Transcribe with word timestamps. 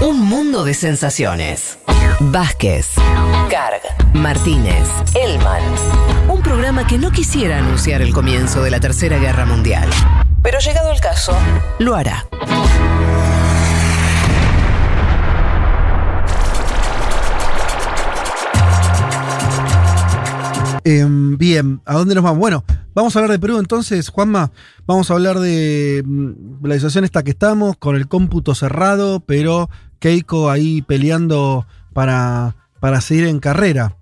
Un 0.00 0.18
mundo 0.18 0.64
de 0.64 0.72
sensaciones. 0.72 1.78
Vázquez, 2.20 2.88
Carg, 3.50 3.82
Martínez, 4.14 4.88
Elman. 5.14 5.62
Un 6.26 6.40
programa 6.40 6.86
que 6.86 6.96
no 6.96 7.12
quisiera 7.12 7.58
anunciar 7.58 8.00
el 8.00 8.14
comienzo 8.14 8.62
de 8.62 8.70
la 8.70 8.80
Tercera 8.80 9.18
Guerra 9.18 9.44
Mundial. 9.44 9.90
Pero 10.42 10.58
llegado 10.58 10.90
el 10.90 11.00
caso, 11.00 11.36
lo 11.78 11.94
hará. 11.94 12.26
Em, 20.82 21.36
bien, 21.36 21.82
¿a 21.84 21.92
dónde 21.92 22.14
nos 22.14 22.24
vamos? 22.24 22.38
Bueno, 22.38 22.64
vamos 22.94 23.14
a 23.14 23.18
hablar 23.18 23.32
de 23.32 23.38
Perú 23.38 23.58
entonces, 23.58 24.08
Juanma. 24.08 24.50
Vamos 24.86 25.10
a 25.10 25.14
hablar 25.14 25.40
de 25.40 26.02
mm, 26.06 26.64
la 26.66 26.74
situación 26.76 27.04
esta 27.04 27.22
que 27.22 27.32
estamos, 27.32 27.76
con 27.76 27.96
el 27.96 28.08
cómputo 28.08 28.54
cerrado, 28.54 29.20
pero 29.20 29.68
Keiko 30.00 30.50
ahí 30.50 30.82
peleando 30.82 31.66
para, 31.92 32.56
para 32.80 33.00
seguir 33.00 33.26
en 33.26 33.38
carrera. 33.38 33.94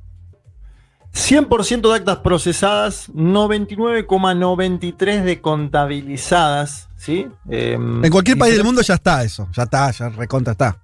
100% 1.12 1.88
de 1.90 1.94
actas 1.96 2.18
procesadas, 2.18 3.10
99,93 3.12 5.22
de 5.24 5.40
contabilizadas, 5.40 6.88
¿sí? 6.96 7.26
Em, 7.48 8.04
En 8.04 8.10
cualquier 8.10 8.38
país 8.38 8.54
del 8.54 8.64
mundo 8.64 8.82
ya 8.82 8.94
está 8.94 9.24
eso, 9.24 9.48
ya 9.52 9.64
está, 9.64 9.90
ya 9.90 10.08
recontra 10.10 10.52
está. 10.52 10.78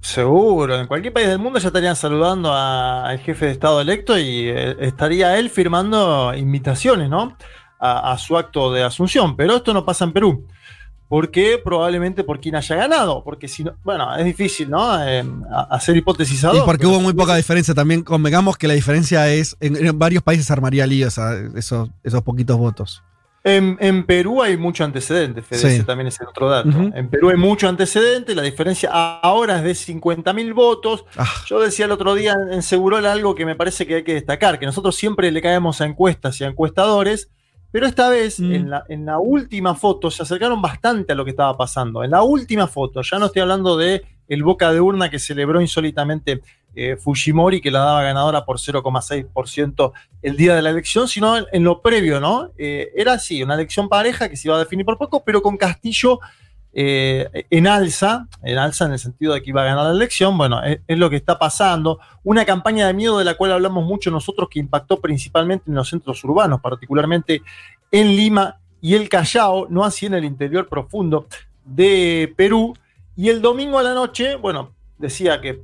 Seguro, 0.00 0.80
en 0.80 0.86
cualquier 0.86 1.12
país 1.12 1.28
del 1.28 1.38
mundo 1.38 1.58
ya 1.58 1.68
estarían 1.68 1.94
saludando 1.94 2.50
a- 2.52 3.06
al 3.06 3.18
jefe 3.18 3.46
de 3.46 3.52
Estado 3.52 3.80
electo 3.82 4.18
y 4.18 4.48
eh, 4.48 4.76
estaría 4.80 5.38
él 5.38 5.50
firmando 5.50 6.32
invitaciones, 6.34 7.10
¿no? 7.10 7.36
A, 7.78 8.12
a 8.12 8.18
su 8.18 8.36
acto 8.38 8.72
de 8.72 8.82
asunción. 8.82 9.36
Pero 9.36 9.56
esto 9.56 9.74
no 9.74 9.84
pasa 9.84 10.04
en 10.04 10.12
Perú. 10.12 10.46
¿Por 11.10 11.32
qué? 11.32 11.60
Probablemente 11.62 12.22
por 12.22 12.38
quien 12.40 12.54
haya 12.54 12.76
ganado. 12.76 13.24
Porque 13.24 13.48
si 13.48 13.64
no, 13.64 13.72
bueno, 13.82 14.14
es 14.16 14.24
difícil, 14.24 14.70
¿no? 14.70 15.02
Eh, 15.06 15.24
hacer 15.68 15.96
hipótesis 15.96 16.44
a 16.44 16.54
Y 16.54 16.60
porque 16.64 16.86
hubo 16.86 17.00
muy 17.00 17.12
poca 17.12 17.34
diferencia 17.34 17.74
también, 17.74 18.02
convengamos 18.04 18.56
que 18.56 18.68
la 18.68 18.74
diferencia 18.74 19.28
es, 19.28 19.56
en, 19.58 19.74
en 19.84 19.98
varios 19.98 20.22
países 20.22 20.46
se 20.46 20.52
armaría 20.52 20.86
lío 20.86 21.08
esa- 21.08 21.36
esos, 21.56 21.90
esos 22.04 22.22
poquitos 22.22 22.56
votos. 22.56 23.02
En, 23.42 23.76
en 23.80 24.04
Perú 24.04 24.40
hay 24.42 24.56
mucho 24.56 24.84
antecedente, 24.84 25.42
Fede, 25.42 25.58
Sí. 25.60 25.66
ese 25.68 25.82
también 25.84 26.06
es 26.06 26.20
el 26.20 26.28
otro 26.28 26.48
dato. 26.48 26.68
En 26.94 27.08
Perú 27.08 27.30
hay 27.30 27.38
mucho 27.38 27.68
antecedente, 27.68 28.34
la 28.34 28.42
diferencia 28.42 28.90
ahora 28.92 29.56
es 29.56 29.64
de 29.64 29.72
50.000 29.94 30.52
votos. 30.54 31.06
Ah, 31.16 31.26
Yo 31.46 31.58
decía 31.58 31.86
el 31.86 31.90
otro 31.92 32.14
día 32.14 32.36
en 32.52 32.62
Segurola 32.62 33.10
algo 33.12 33.34
que 33.34 33.46
me 33.46 33.56
parece 33.56 33.86
que 33.86 33.94
hay 33.96 34.04
que 34.04 34.12
destacar, 34.14 34.58
que 34.60 34.66
nosotros 34.66 34.94
siempre 34.94 35.32
le 35.32 35.42
caemos 35.42 35.80
a 35.80 35.86
encuestas 35.86 36.40
y 36.40 36.44
a 36.44 36.48
encuestadores, 36.48 37.30
pero 37.72 37.86
esta 37.86 38.08
vez 38.08 38.40
Mm. 38.40 38.52
en, 38.54 38.70
la, 38.70 38.84
en 38.88 39.04
la 39.06 39.18
última 39.18 39.74
foto 39.74 40.10
se 40.10 40.22
acercaron 40.22 40.60
bastante 40.60 41.12
a 41.12 41.14
lo 41.14 41.24
que 41.24 41.30
estaba 41.30 41.56
pasando. 41.56 42.02
En 42.04 42.10
la 42.10 42.22
última 42.22 42.66
foto, 42.66 43.02
ya 43.02 43.18
no 43.18 43.26
estoy 43.26 43.42
hablando 43.42 43.76
de 43.76 44.02
el 44.28 44.42
boca 44.42 44.72
de 44.72 44.80
urna 44.80 45.10
que 45.10 45.18
celebró 45.18 45.60
insólitamente 45.60 46.40
eh, 46.74 46.96
Fujimori, 46.96 47.60
que 47.60 47.70
la 47.72 47.80
daba 47.80 48.02
ganadora 48.04 48.44
por 48.44 48.58
0,6% 48.58 49.92
el 50.22 50.36
día 50.36 50.54
de 50.54 50.62
la 50.62 50.70
elección, 50.70 51.08
sino 51.08 51.36
en, 51.36 51.44
en 51.52 51.64
lo 51.64 51.80
previo, 51.82 52.20
¿no? 52.20 52.52
Eh, 52.56 52.92
era 52.94 53.14
así, 53.14 53.42
una 53.42 53.54
elección 53.54 53.88
pareja 53.88 54.28
que 54.28 54.36
se 54.36 54.48
iba 54.48 54.56
a 54.56 54.60
definir 54.60 54.86
por 54.86 54.96
poco, 54.98 55.24
pero 55.24 55.42
con 55.42 55.56
Castillo 55.56 56.20
eh, 56.72 57.46
en 57.50 57.66
alza, 57.66 58.28
en 58.42 58.58
alza 58.58 58.84
en 58.84 58.92
el 58.92 58.98
sentido 58.98 59.34
de 59.34 59.42
que 59.42 59.50
iba 59.50 59.62
a 59.62 59.64
ganar 59.64 59.86
la 59.86 59.92
elección, 59.92 60.38
bueno, 60.38 60.62
es, 60.62 60.80
lo 60.86 61.10
que 61.10 61.16
está 61.16 61.38
pasando. 61.38 61.98
Una 62.22 62.44
campaña 62.44 62.86
de 62.86 62.94
miedo 62.94 63.18
de 63.18 63.24
la 63.24 63.34
cual 63.34 63.52
hablamos 63.52 63.84
mucho 63.84 64.10
nosotros 64.10 64.48
que 64.48 64.60
impactó 64.60 65.00
principalmente 65.00 65.64
en 65.68 65.74
los 65.74 65.88
centros 65.88 66.22
urbanos, 66.24 66.60
particularmente 66.60 67.42
en 67.90 68.08
Lima 68.08 68.58
y 68.80 68.94
el 68.94 69.08
Callao, 69.08 69.66
no 69.68 69.84
así 69.84 70.06
en 70.06 70.14
el 70.14 70.24
interior 70.24 70.68
profundo 70.68 71.26
de 71.64 72.32
Perú. 72.36 72.74
Y 73.16 73.28
el 73.28 73.42
domingo 73.42 73.78
a 73.78 73.82
la 73.82 73.92
noche, 73.92 74.36
bueno, 74.36 74.72
decía 74.96 75.40
que 75.40 75.62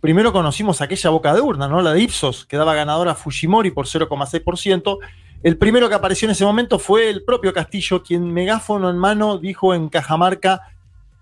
primero 0.00 0.32
conocimos 0.32 0.80
aquella 0.80 1.10
boca 1.10 1.34
de 1.34 1.40
urna, 1.40 1.68
¿no? 1.68 1.80
La 1.82 1.92
de 1.92 2.00
Ipsos, 2.00 2.44
que 2.44 2.56
daba 2.56 2.74
ganadora 2.74 3.12
a 3.12 3.14
Fujimori 3.14 3.70
por 3.70 3.86
0,6%. 3.86 4.98
El 5.40 5.56
primero 5.56 5.88
que 5.88 5.94
apareció 5.94 6.26
en 6.26 6.32
ese 6.32 6.44
momento 6.44 6.80
fue 6.80 7.08
el 7.08 7.24
propio 7.24 7.52
Castillo, 7.52 8.02
quien 8.02 8.32
megáfono 8.32 8.90
en 8.90 8.98
mano 8.98 9.38
dijo 9.38 9.72
en 9.72 9.88
Cajamarca 9.88 10.62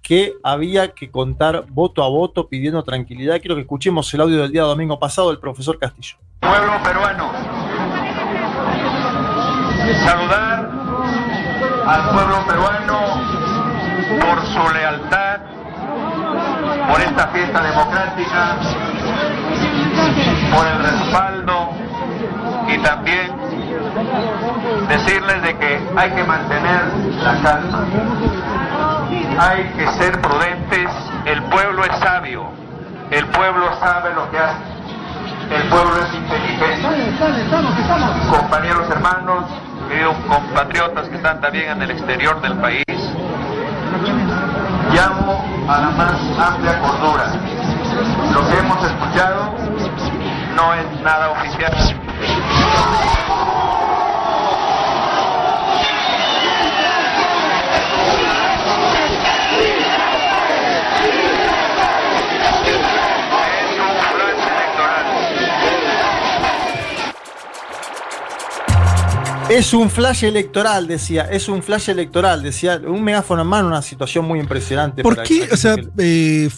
que 0.01 0.33
había 0.43 0.95
que 0.95 1.11
contar 1.11 1.67
voto 1.69 2.03
a 2.03 2.09
voto 2.09 2.49
pidiendo 2.49 2.83
tranquilidad. 2.83 3.41
Quiero 3.41 3.57
que 3.57 3.61
escuchemos 3.61 4.13
el 4.15 4.23
audio 4.23 4.41
del 4.41 4.53
día 4.53 4.63
domingo 4.63 4.99
pasado 4.99 5.29
del 5.29 5.39
profesor 5.39 5.79
Castillo. 5.79 6.17
pueblo 6.41 6.83
peruano. 6.83 7.31
Saludar 10.03 10.71
al 11.87 12.11
pueblo 12.15 12.47
peruano 12.47 12.99
por 14.21 14.47
su 14.47 14.75
lealtad, 14.75 15.41
por 16.91 17.01
esta 17.03 17.29
fiesta 17.29 17.63
democrática, 17.63 18.59
por 20.57 20.67
el 20.67 20.79
respaldo 20.79 21.71
y 22.69 22.79
también 22.79 23.36
hay 25.97 26.11
que 26.11 26.25
mantener 26.25 26.83
la 27.23 27.41
calma. 27.43 27.85
Hay 29.39 29.65
que 29.77 29.87
ser 29.93 30.21
prudentes, 30.21 30.91
el 31.25 31.43
pueblo 31.45 31.85
es 31.85 31.99
sabio, 31.99 32.51
el 33.11 33.27
pueblo 33.29 33.69
sabe 33.81 34.15
lo 34.15 34.31
que 34.31 34.39
hace, 34.39 34.63
el 35.51 35.69
pueblo 35.69 35.97
es 36.03 36.15
inteligente. 36.15 37.17
Compañeros 38.31 38.91
hermanos, 38.91 39.45
queridos 39.89 40.17
compatriotas 40.29 41.09
que 41.09 41.17
están 41.17 41.41
también 41.41 41.71
en 41.71 41.83
el 41.83 41.91
exterior 41.91 42.41
del 42.41 42.55
país, 42.59 42.85
llamo 44.93 45.45
a 45.69 45.79
la 45.79 45.91
más 45.91 46.15
amplia 46.39 46.79
cordura. 46.81 47.33
Lo 48.33 48.49
que 48.49 48.59
hemos 48.59 48.85
escuchado 48.85 49.55
no 50.55 50.75
es 50.75 51.01
nada 51.03 51.31
oficial. 51.31 51.73
Es 69.51 69.73
un 69.75 69.89
flash 69.91 70.25
electoral, 70.25 70.87
decía, 70.87 71.23
es 71.31 71.49
un 71.49 71.63
flash 71.63 71.89
electoral, 71.91 72.43
decía, 72.43 72.81
un 72.87 73.03
megáfono 73.03 73.43
en 73.43 73.49
mano, 73.49 73.69
una 73.69 73.83
situación 73.83 74.25
muy 74.25 74.41
impresionante. 74.41 75.03
¿Por 75.03 75.23
qué, 75.23 75.49
o 75.53 75.57
sea, 75.57 75.77
eh, 75.99 76.49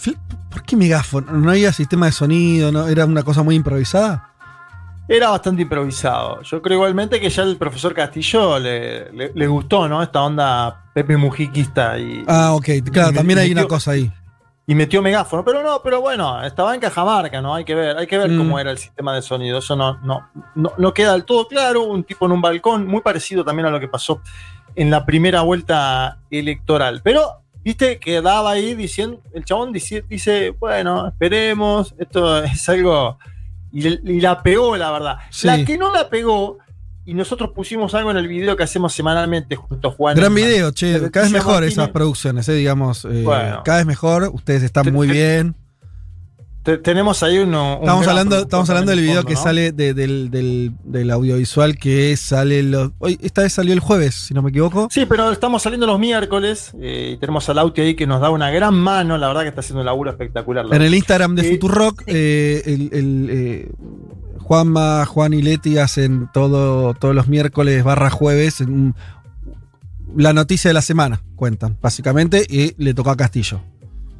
¿por 0.49 0.63
qué 0.63 0.75
megáfono? 0.75 1.31
¿No 1.31 1.51
había 1.51 1.71
sistema 1.71 2.07
de 2.07 2.11
sonido? 2.11 2.71
¿No? 2.71 2.87
¿Era 2.87 3.05
una 3.05 3.23
cosa 3.23 3.43
muy 3.43 3.55
improvisada? 3.55 4.25
Era 5.07 5.29
bastante 5.31 5.63
improvisado. 5.63 6.41
Yo 6.43 6.61
creo 6.61 6.77
igualmente 6.77 7.19
que 7.19 7.29
ya 7.29 7.41
el 7.43 7.57
profesor 7.57 7.93
Castillo 7.95 8.59
le, 8.59 9.11
le- 9.11 9.31
le 9.33 9.47
gustó, 9.47 9.87
¿no? 9.87 10.03
Esta 10.03 10.21
onda 10.21 10.83
Pepe 10.93 11.17
Mujiquista 11.17 11.97
y, 11.97 12.23
Ah, 12.27 12.53
ok, 12.53 12.65
claro, 12.91 13.11
y- 13.11 13.15
también 13.15 13.39
hay 13.39 13.51
una 13.51 13.65
cosa 13.65 13.91
ahí. 13.91 14.11
Y 14.69 14.75
metió 14.75 15.01
megáfono. 15.01 15.43
Pero 15.43 15.63
no, 15.63 15.81
pero 15.83 15.99
bueno, 15.99 16.43
estaba 16.43 16.75
en 16.75 16.79
Cajamarca, 16.79 17.41
¿no? 17.41 17.55
Hay 17.55 17.65
que 17.65 17.73
ver, 17.73 17.97
hay 17.97 18.05
que 18.05 18.19
ver 18.19 18.29
Mm. 18.29 18.37
cómo 18.37 18.59
era 18.59 18.69
el 18.69 18.77
sistema 18.77 19.15
de 19.15 19.23
sonido. 19.23 19.57
Eso 19.57 19.75
no, 19.75 19.97
no, 20.03 20.29
no, 20.53 20.73
no 20.77 20.93
queda 20.93 21.13
del 21.13 21.25
todo 21.25 21.47
claro. 21.47 21.85
Un 21.85 22.03
tipo 22.03 22.27
en 22.27 22.33
un 22.33 22.39
balcón, 22.39 22.85
muy 22.85 23.01
parecido 23.01 23.43
también 23.43 23.65
a 23.65 23.71
lo 23.71 23.79
que 23.79 23.87
pasó 23.87 24.21
en 24.75 24.91
la 24.91 25.07
primera 25.07 25.41
vuelta 25.41 26.19
electoral. 26.29 27.01
Pero, 27.03 27.41
viste, 27.63 27.97
quedaba 27.99 28.51
ahí 28.51 28.75
diciendo, 28.75 29.19
el 29.33 29.43
chabón 29.43 29.73
dice, 29.73 30.05
dice 30.07 30.51
bueno, 30.51 31.07
esperemos, 31.07 31.95
esto 31.97 32.43
es 32.43 32.69
algo. 32.69 33.17
Y, 33.71 34.21
la 34.21 34.43
pegó, 34.43 34.77
la 34.77 34.91
verdad. 34.91 35.17
Sí. 35.31 35.47
La 35.47 35.65
que 35.65 35.79
no 35.79 35.91
la 35.91 36.09
pegó, 36.09 36.59
y 37.09 37.13
nosotros 37.13 37.51
pusimos 37.55 37.93
algo 37.95 38.11
en 38.11 38.17
el 38.17 38.27
video 38.27 38.55
que 38.55 38.63
hacemos 38.63 38.93
semanalmente 38.93 39.55
junto 39.55 39.87
a 39.87 39.91
Juan. 39.91 40.15
Gran 40.15 40.33
video, 40.35 40.71
che. 40.71 41.09
Cada 41.11 41.25
vez 41.25 41.31
mejor 41.33 41.53
Martínez. 41.53 41.73
esas 41.73 41.89
producciones, 41.89 42.47
eh, 42.49 42.53
digamos. 42.53 43.05
eh, 43.05 43.23
Bueno. 43.23 43.61
Cada 43.65 43.77
vez 43.79 43.85
mejor. 43.87 44.29
Ustedes 44.33 44.63
están 44.63 44.83
Te- 44.85 44.91
muy 44.91 45.07
te- 45.07 45.13
bien. 45.13 45.55
Te- 46.61 46.77
tenemos 46.77 47.23
ahí 47.23 47.37
uno. 47.39 47.75
un 47.77 47.79
Estamos 47.83 48.07
hablando, 48.07 48.37
estamos 48.39 48.69
hablando 48.69 48.91
del 48.91 48.99
video 48.99 49.21
de 49.21 49.25
que 49.27 49.35
sale 49.37 49.71
de- 49.71 49.93
del, 49.93 50.29
del- 50.29 50.73
del 50.83 51.09
audiovisual 51.09 51.77
que 51.77 52.15
sale 52.17 52.61
los. 52.63 52.91
Hoy, 52.99 53.17
esta 53.21 53.43
vez 53.43 53.53
salió 53.53 53.73
el 53.73 53.79
jueves, 53.79 54.13
si 54.13 54.33
no 54.33 54.41
me 54.41 54.49
equivoco. 54.49 54.89
Sí, 54.91 55.05
pero 55.05 55.31
estamos 55.31 55.61
saliendo 55.63 55.87
los 55.87 55.97
miércoles 55.97 56.73
eh, 56.81 57.13
y 57.15 57.17
tenemos 57.17 57.47
a 57.49 57.53
Lauti 57.53 57.79
ahí 57.81 57.95
que 57.95 58.05
nos 58.05 58.19
da 58.19 58.29
una 58.29 58.51
gran 58.51 58.75
mano. 58.75 59.17
La 59.17 59.29
verdad 59.29 59.43
que 59.43 59.47
está 59.47 59.61
haciendo 59.61 59.79
un 59.79 59.85
laburo 59.85 60.11
espectacular. 60.11 60.65
En 60.69 60.81
el 60.81 60.93
Instagram 60.93 61.33
de 61.35 61.43
Futurock, 61.49 62.03
el, 62.07 62.89
el, 62.91 63.69
Juanma, 64.59 65.05
Juan 65.05 65.33
y 65.35 65.43
Leti 65.43 65.77
hacen 65.77 66.27
todo, 66.33 66.95
todos 66.95 67.13
los 67.13 67.27
miércoles 67.27 67.83
barra 67.83 68.09
jueves 68.09 68.61
en 68.61 68.69
un- 68.73 68.95
la 70.17 70.33
noticia 70.33 70.69
de 70.69 70.73
la 70.73 70.81
semana, 70.81 71.21
cuentan, 71.35 71.77
básicamente, 71.79 72.47
y 72.49 72.73
le 72.83 72.95
tocó 72.95 73.11
a 73.11 73.15
Castillo. 73.15 73.61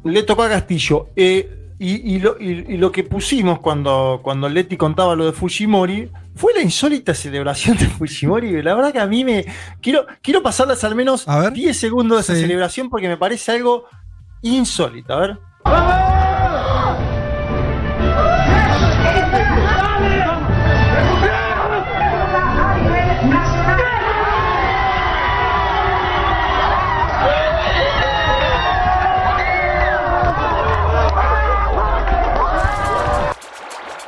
Le 0.04 0.22
tocó 0.22 0.44
a 0.44 0.48
Castillo. 0.48 1.08
eh, 1.16 1.56
y, 1.80 2.14
y 2.14 2.18
lo, 2.20 2.36
y- 2.38 2.64
y 2.68 2.76
lo 2.76 2.92
que 2.92 3.02
pusimos 3.02 3.58
cuando, 3.58 4.20
cuando 4.22 4.48
Leti 4.48 4.76
contaba 4.76 5.16
lo 5.16 5.24
de 5.26 5.32
Fujimori 5.32 6.08
fue 6.36 6.52
la 6.54 6.62
insólita 6.62 7.12
celebración 7.12 7.76
de 7.76 7.86
Fujimori. 7.86 8.62
La 8.62 8.76
verdad 8.76 8.92
que 8.92 9.00
a 9.00 9.06
mí 9.08 9.24
me. 9.24 9.44
Quiero, 9.82 10.06
quiero 10.22 10.44
pasarlas 10.44 10.84
al 10.84 10.94
menos 10.94 11.26
A 11.26 11.40
ver. 11.40 11.52
10 11.54 11.76
segundos 11.76 12.18
de 12.18 12.22
esa 12.22 12.34
Sí. 12.36 12.42
celebración 12.42 12.88
porque 12.88 13.08
me 13.08 13.16
parece 13.16 13.50
algo 13.50 13.86
insólito. 14.42 15.12
A 15.12 15.20
ver. 15.20 15.38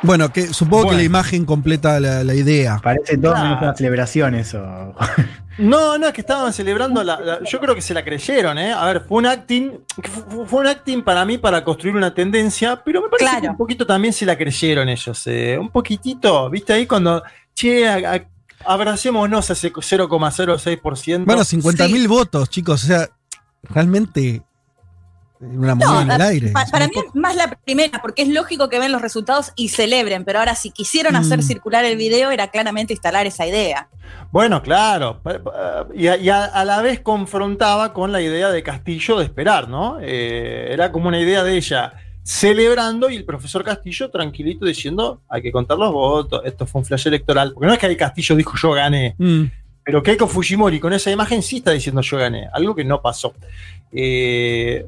Bueno, 0.03 0.31
que 0.31 0.47
supongo 0.53 0.89
que 0.89 0.95
la 0.97 1.03
imagen 1.03 1.45
completa 1.45 1.99
la, 1.99 2.23
la 2.23 2.35
idea. 2.35 2.79
Parece 2.83 3.17
todo 3.17 3.33
menos 3.35 3.61
una 3.61 3.75
celebración 3.75 4.35
eso. 4.35 4.93
No, 5.59 5.99
no, 5.99 6.07
es 6.07 6.13
que 6.13 6.21
estaban 6.21 6.51
celebrando 6.51 7.03
la, 7.03 7.19
la- 7.19 7.43
Yo 7.43 7.59
creo 7.59 7.75
que 7.75 7.81
se 7.83 7.93
la 7.93 8.03
creyeron, 8.03 8.57
¿eh? 8.57 8.73
A 8.73 8.85
ver, 8.85 9.05
fue 9.07 9.19
un 9.19 9.27
acting. 9.27 9.71
Fue, 10.27 10.47
fue 10.47 10.61
un 10.61 10.65
acting 10.67 11.03
para 11.03 11.23
mí 11.25 11.37
para 11.37 11.63
construir 11.63 11.95
una 11.95 12.11
tendencia, 12.11 12.81
pero 12.83 13.03
me 13.03 13.07
parece 13.07 13.25
Claro. 13.29 13.41
que 13.43 13.49
un 13.49 13.57
poquito 13.57 13.85
también 13.85 14.13
se 14.15 14.25
la 14.25 14.35
creyeron 14.35 14.89
ellos. 14.89 15.21
eh, 15.27 15.55
un 15.59 15.69
poquitito, 15.69 16.49
¿viste? 16.49 16.73
Ahí 16.73 16.87
cuando. 16.87 17.21
Che, 17.53 17.87
a- 17.87 18.15
a- 18.15 18.25
abracémonos 18.65 19.47
a 19.51 19.53
ese 19.53 19.71
0,06%. 19.71 21.23
Bueno, 21.25 21.43
50 21.43 21.87
mil 21.87 22.01
Sí. 22.01 22.07
votos, 22.07 22.49
chicos. 22.49 22.83
O 22.83 22.87
sea, 22.87 23.09
realmente. 23.61 24.41
Una 25.43 25.75
moneda 25.75 25.93
No, 25.93 26.01
en 26.01 26.11
el 26.11 26.21
aire. 26.21 26.47
pa- 26.49 26.63
es 26.63 26.71
para 26.71 26.87
mí 26.87 26.93
poco. 26.93 27.11
más 27.15 27.35
la 27.35 27.47
primera, 27.63 28.01
porque 28.01 28.21
es 28.23 28.29
lógico 28.29 28.69
que 28.69 28.79
ven 28.79 28.91
los 28.91 29.01
resultados 29.01 29.51
y 29.55 29.69
celebren, 29.69 30.23
pero 30.25 30.39
ahora 30.39 30.55
si 30.55 30.71
quisieron 30.71 31.15
hacer 31.15 31.39
Mm. 31.39 31.43
circular 31.43 31.85
el 31.85 31.97
video 31.97 32.31
era 32.31 32.47
claramente 32.47 32.93
instalar 32.93 33.25
esa 33.27 33.45
idea. 33.45 33.87
Bueno, 34.31 34.61
claro. 34.61 35.21
Y, 35.93 36.07
a, 36.07 36.17
y 36.17 36.29
a- 36.29 36.45
a 36.45 36.65
la 36.65 36.81
vez 36.81 36.99
confrontaba 37.01 37.93
con 37.93 38.11
la 38.11 38.21
idea 38.21 38.49
de 38.51 38.63
Castillo 38.63 39.17
de 39.19 39.25
esperar, 39.25 39.67
¿no? 39.69 39.97
Eh, 40.01 40.69
era 40.71 40.91
como 40.91 41.07
una 41.07 41.19
idea 41.19 41.43
de 41.43 41.57
ella 41.57 41.93
celebrando 42.23 43.09
y 43.09 43.17
el 43.17 43.25
profesor 43.25 43.63
Castillo 43.65 44.09
tranquilito 44.09 44.65
diciendo 44.65 45.21
hay 45.27 45.41
que 45.41 45.51
contar 45.51 45.77
los 45.77 45.91
votos, 45.91 46.41
esto 46.45 46.65
fue 46.65 46.79
un 46.79 46.85
flash 46.85 47.07
electoral. 47.07 47.51
Porque 47.53 47.67
no 47.67 47.73
es 47.73 47.79
que 47.79 47.85
ahí 47.87 47.97
Castillo 47.97 48.35
dijo 48.35 48.53
yo 48.61 48.71
gané, 48.71 49.13
Mm. 49.17 49.43
pero 49.83 50.01
Keiko 50.01 50.27
Fujimori 50.27 50.79
con 50.79 50.93
esa 50.93 51.11
imagen 51.11 51.41
sí 51.43 51.57
está 51.57 51.71
diciendo 51.71 52.01
yo 52.01 52.17
gané, 52.17 52.47
algo 52.53 52.73
que 52.73 52.85
no 52.85 53.01
pasó. 53.01 53.33
Eh, 53.91 54.85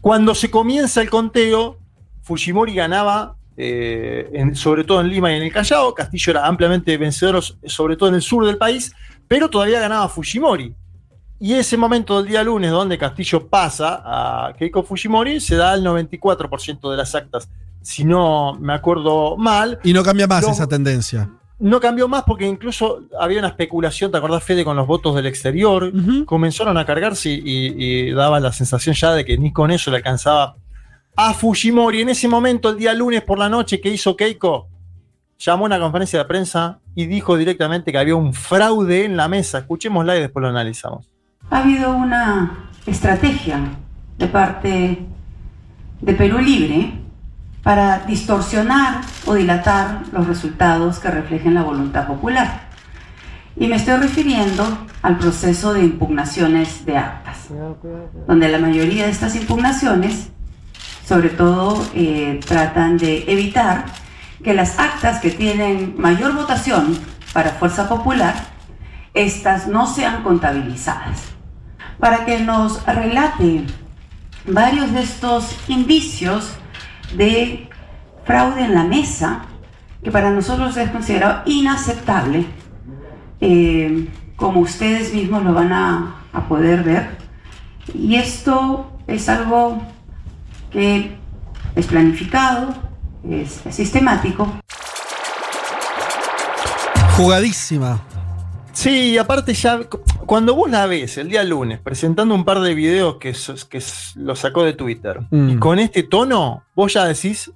cuando 0.00 0.34
se 0.34 0.50
comienza 0.50 1.00
el 1.00 1.10
conteo, 1.10 1.78
Fujimori 2.22 2.74
ganaba, 2.74 3.36
eh, 3.56 4.28
en- 4.32 4.54
sobre 4.56 4.84
todo 4.84 5.00
en 5.00 5.08
Lima 5.08 5.32
y 5.32 5.36
en 5.36 5.42
el 5.44 5.52
Callao, 5.52 5.94
Castillo 5.94 6.30
era 6.32 6.46
ampliamente 6.46 6.96
vencedor, 6.96 7.42
sobre 7.64 7.96
todo 7.96 8.08
en 8.08 8.16
el 8.16 8.22
sur 8.22 8.44
del 8.46 8.58
país, 8.58 8.92
pero 9.28 9.48
todavía 9.48 9.80
ganaba 9.80 10.08
Fujimori. 10.08 10.74
Y 11.38 11.52
ese 11.54 11.76
momento 11.76 12.18
del 12.22 12.30
día 12.30 12.42
lunes, 12.42 12.70
donde 12.70 12.96
Castillo 12.96 13.46
pasa 13.48 14.02
a 14.04 14.54
Keiko 14.54 14.82
Fujimori, 14.82 15.40
se 15.40 15.56
da 15.56 15.74
el 15.74 15.82
94% 15.84 16.90
de 16.90 16.96
las 16.96 17.14
actas. 17.14 17.48
Si 17.82 18.04
no 18.04 18.54
me 18.58 18.72
acuerdo 18.72 19.36
mal, 19.36 19.78
Y 19.84 19.92
no 19.92 20.02
cambia 20.02 20.26
más 20.26 20.46
esa 20.48 20.66
tendencia. 20.66 21.30
No 21.58 21.80
cambió 21.80 22.06
más 22.08 22.24
porque 22.24 22.46
incluso 22.46 23.04
había 23.18 23.38
una 23.38 23.48
especulación, 23.48 24.10
¿te 24.10 24.18
acordás, 24.18 24.44
Fede, 24.44 24.64
con 24.64 24.76
los 24.76 24.86
votos 24.86 25.14
del 25.14 25.26
exterior? 25.26 25.90
Comenzaron 26.26 26.76
a 26.76 26.84
cargarse 26.84 27.30
y, 27.30 27.40
y 27.44 28.10
daba 28.12 28.40
la 28.40 28.52
sensación 28.52 28.94
ya 28.94 29.12
de 29.14 29.24
que 29.24 29.38
ni 29.38 29.52
con 29.52 29.70
eso 29.70 29.90
le 29.90 29.98
alcanzaba 29.98 30.56
a 31.16 31.32
Fujimori. 31.32 32.02
En 32.02 32.10
ese 32.10 32.28
momento, 32.28 32.68
el 32.70 32.76
día 32.76 32.92
lunes 32.92 33.22
por 33.22 33.38
la 33.38 33.48
noche, 33.48 33.80
que 33.80 33.88
hizo 33.88 34.16
Keiko? 34.16 34.68
Llamó 35.38 35.64
a 35.64 35.66
una 35.66 35.78
conferencia 35.78 36.18
de 36.18 36.24
prensa 36.24 36.80
y 36.94 37.06
dijo 37.06 37.36
directamente 37.36 37.92
que 37.92 37.98
había 37.98 38.16
un 38.16 38.32
fraude 38.32 39.04
en 39.04 39.16
la 39.16 39.28
mesa. 39.28 39.58
Escuchémosla 39.58 40.16
y 40.16 40.20
después 40.20 40.42
lo 40.42 40.48
analizamos. 40.48 41.08
Ha 41.50 41.58
habido 41.58 41.94
una 41.94 42.70
estrategia 42.86 43.60
de 44.18 44.26
parte 44.26 44.98
de 46.00 46.12
Perú 46.14 46.38
Libre 46.38 47.05
para 47.66 47.98
distorsionar 48.06 49.00
o 49.26 49.34
dilatar 49.34 50.02
los 50.12 50.28
resultados 50.28 51.00
que 51.00 51.10
reflejen 51.10 51.54
la 51.54 51.64
voluntad 51.64 52.06
popular. 52.06 52.60
Y 53.56 53.66
me 53.66 53.74
estoy 53.74 53.96
refiriendo 53.96 54.86
al 55.02 55.18
proceso 55.18 55.74
de 55.74 55.82
impugnaciones 55.82 56.86
de 56.86 56.96
actas, 56.96 57.48
donde 58.28 58.48
la 58.50 58.60
mayoría 58.60 59.06
de 59.06 59.10
estas 59.10 59.34
impugnaciones, 59.34 60.28
sobre 61.04 61.28
todo, 61.28 61.84
eh, 61.92 62.38
tratan 62.46 62.98
de 62.98 63.24
evitar 63.26 63.86
que 64.44 64.54
las 64.54 64.78
actas 64.78 65.18
que 65.20 65.32
tienen 65.32 65.96
mayor 65.98 66.34
votación 66.34 66.96
para 67.32 67.50
Fuerza 67.50 67.88
Popular, 67.88 68.34
estas 69.12 69.66
no 69.66 69.88
sean 69.88 70.22
contabilizadas. 70.22 71.20
Para 71.98 72.24
que 72.26 72.38
nos 72.38 72.86
relate 72.86 73.64
varios 74.46 74.92
de 74.92 75.02
estos 75.02 75.56
indicios 75.66 76.55
de 77.14 77.68
fraude 78.24 78.64
en 78.64 78.74
la 78.74 78.84
mesa, 78.84 79.42
que 80.02 80.10
para 80.10 80.30
nosotros 80.30 80.76
es 80.76 80.90
considerado 80.90 81.42
inaceptable, 81.46 82.46
eh, 83.40 84.08
como 84.36 84.60
ustedes 84.60 85.12
mismos 85.14 85.44
lo 85.44 85.54
van 85.54 85.72
a, 85.72 86.16
a 86.32 86.48
poder 86.48 86.82
ver. 86.82 87.16
Y 87.94 88.16
esto 88.16 88.90
es 89.06 89.28
algo 89.28 89.82
que 90.70 91.16
es 91.74 91.86
planificado, 91.86 92.74
es 93.28 93.62
sistemático, 93.70 94.48
Jugadísima. 97.16 98.02
Sí, 98.74 99.16
aparte 99.16 99.54
ya, 99.54 99.80
cuando 100.26 100.54
vos 100.54 100.70
la 100.70 100.86
ves 100.86 101.16
el 101.18 101.28
día 101.28 101.42
lunes 101.44 101.80
presentando 101.80 102.34
un 102.34 102.44
par 102.44 102.60
de 102.60 102.74
videos 102.74 103.16
que, 103.16 103.34
que 103.70 103.82
lo 104.16 104.36
sacó 104.36 104.62
de 104.64 104.72
Twitter, 104.74 105.20
Mm. 105.30 105.50
y 105.50 105.56
con 105.58 105.78
este 105.78 106.02
tono, 106.02 106.64
vos 106.74 106.92
ya 106.92 107.04
decís, 107.06 107.50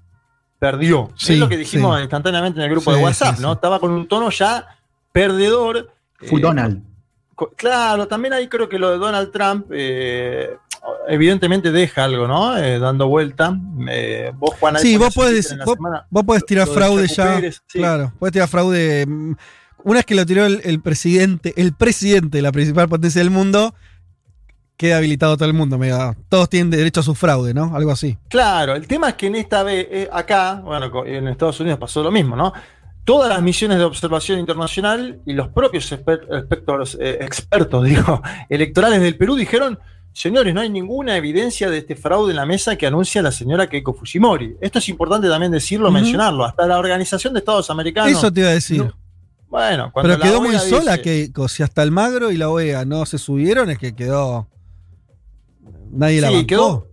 perdió. 0.59 1.11
Sí, 1.17 1.35
es 1.35 1.39
lo 1.39 1.49
que 1.49 1.57
dijimos 1.57 1.97
sí. 1.97 2.03
instantáneamente 2.03 2.59
en 2.61 2.65
el 2.65 2.71
grupo 2.71 2.91
Sí, 2.93 2.99
de 2.99 3.03
WhatsApp, 3.05 3.39
¿no? 3.39 3.53
Estaba 3.55 3.79
con 3.81 3.91
un 3.93 4.07
tono 4.09 4.31
ya 4.31 4.67
perdedor. 5.13 5.91
Full 6.19 6.39
Eh, 6.39 6.43
Donald. 6.43 6.83
co- 7.35 7.51
Claro, 7.57 8.07
también 8.07 8.35
ahí 8.35 8.47
creo 8.49 8.69
que 8.69 8.79
lo 8.79 8.91
de 8.91 8.99
Donald 8.99 9.31
Trump 9.33 9.67
eh, 9.71 10.57
evidentemente 11.09 11.71
deja 11.73 12.05
algo, 12.05 12.29
¿no? 12.29 12.57
Eh, 12.59 12.79
dando 12.79 13.09
vuelta. 13.09 13.59
Eh, 13.89 14.33
vos, 14.37 14.51
Juan, 14.61 14.79
Sí, 14.79 14.97
vos 14.99 15.15
podés, 15.15 15.57
vos, 15.65 15.77
vos 16.11 16.25
podés 16.25 16.45
tirar 16.45 16.67
fraude 16.69 17.07
ya. 17.09 17.41
Sí. 17.41 17.79
Claro, 17.79 18.13
podés 18.19 18.33
tirar 18.35 18.49
fraude. 18.49 19.07
Una 19.85 19.99
vez 19.99 20.06
que 20.06 20.15
lo 20.15 20.25
tiró 20.27 20.44
el, 20.47 20.61
el 20.65 20.81
presidente, 20.81 21.53
el 21.56 21.73
presidente 21.75 22.38
de 22.38 22.43
la 22.43 22.53
principal 22.53 22.88
potencia 22.88 23.21
del 23.21 23.31
mundo, 23.31 23.75
queda 24.77 24.97
habilitado 24.99 25.37
todo 25.37 25.49
el 25.49 25.55
mundo. 25.55 25.77
medio, 25.79 26.17
todos 26.29 26.49
tienen 26.49 26.71
derecho 26.71 27.00
a 27.00 27.03
su 27.03 27.15
fraude, 27.15 27.53
¿no? 27.55 27.75
Algo 27.77 27.91
así. 27.91 28.17
Claro, 28.29 28.75
el 28.75 28.87
tema 28.87 29.11
es 29.11 29.15
que 29.15 29.27
en 29.27 29.37
esta 29.37 29.62
vez, 29.62 29.87
eh, 29.91 30.09
acá, 30.12 30.61
bueno, 30.65 31.05
en 31.06 31.28
Estados 31.28 31.61
Unidos 31.61 31.78
pasó 31.78 32.02
lo 32.02 32.11
mismo, 32.11 32.35
¿no? 32.37 32.52
Todas 33.05 33.28
las 33.28 33.43
misiones 33.43 33.78
de 33.78 33.85
observación 33.85 34.38
internacional 34.38 35.21
y 35.26 35.33
los 35.33 35.49
propios 35.49 35.90
exper- 35.93 36.23
expertos, 36.38 36.97
eh, 37.00 37.19
expertos 37.21 37.85
digo, 37.87 38.23
electorales 38.49 39.00
del 39.00 39.16
Perú 39.16 39.37
dijeron, 39.37 39.78
señores, 40.12 40.55
no 40.55 40.61
hay 40.61 40.71
ninguna 40.71 41.16
evidencia 41.16 41.69
de 41.71 41.78
este 41.78 41.97
fraude 41.97 42.31
en 42.31 42.37
la 42.37 42.47
mesa 42.47 42.76
que 42.76 42.87
anuncia 42.87 43.21
la 43.23 43.33
señora 43.33 43.69
Keiko 43.69 43.95
Fujimori. 43.95 44.57
Esto 44.61 44.78
es 44.78 44.88
importante 44.88 45.28
también 45.28 45.50
decirlo, 45.52 45.90
mencionarlo. 45.90 46.45
Hasta 46.45 46.66
la 46.66 46.78
Organización 46.78 47.33
de 47.35 47.40
Estados 47.40 47.69
Americanos. 47.71 48.12
Eso 48.12 48.33
te 48.33 48.40
iba 48.40 48.50
a 48.50 48.52
decir. 48.52 48.78
no, 48.78 48.93
bueno, 49.50 49.90
cuando 49.92 50.09
Pero 50.09 50.19
la 50.19 50.25
quedó 50.25 50.40
muy 50.40 50.57
sola 50.59 50.99
que 51.02 51.30
si 51.49 51.62
hasta 51.62 51.83
el 51.83 51.90
Magro 51.90 52.30
y 52.30 52.37
la 52.38 52.49
OEA 52.49 52.85
no 52.87 53.04
se 53.04 53.19
subieron, 53.19 53.69
es 53.69 53.78
que 53.78 53.95
quedó. 53.95 54.49
Nadie 55.90 56.21
la 56.21 56.28
Sí, 56.28 56.35
bancó. 56.35 56.47
quedó- 56.47 56.87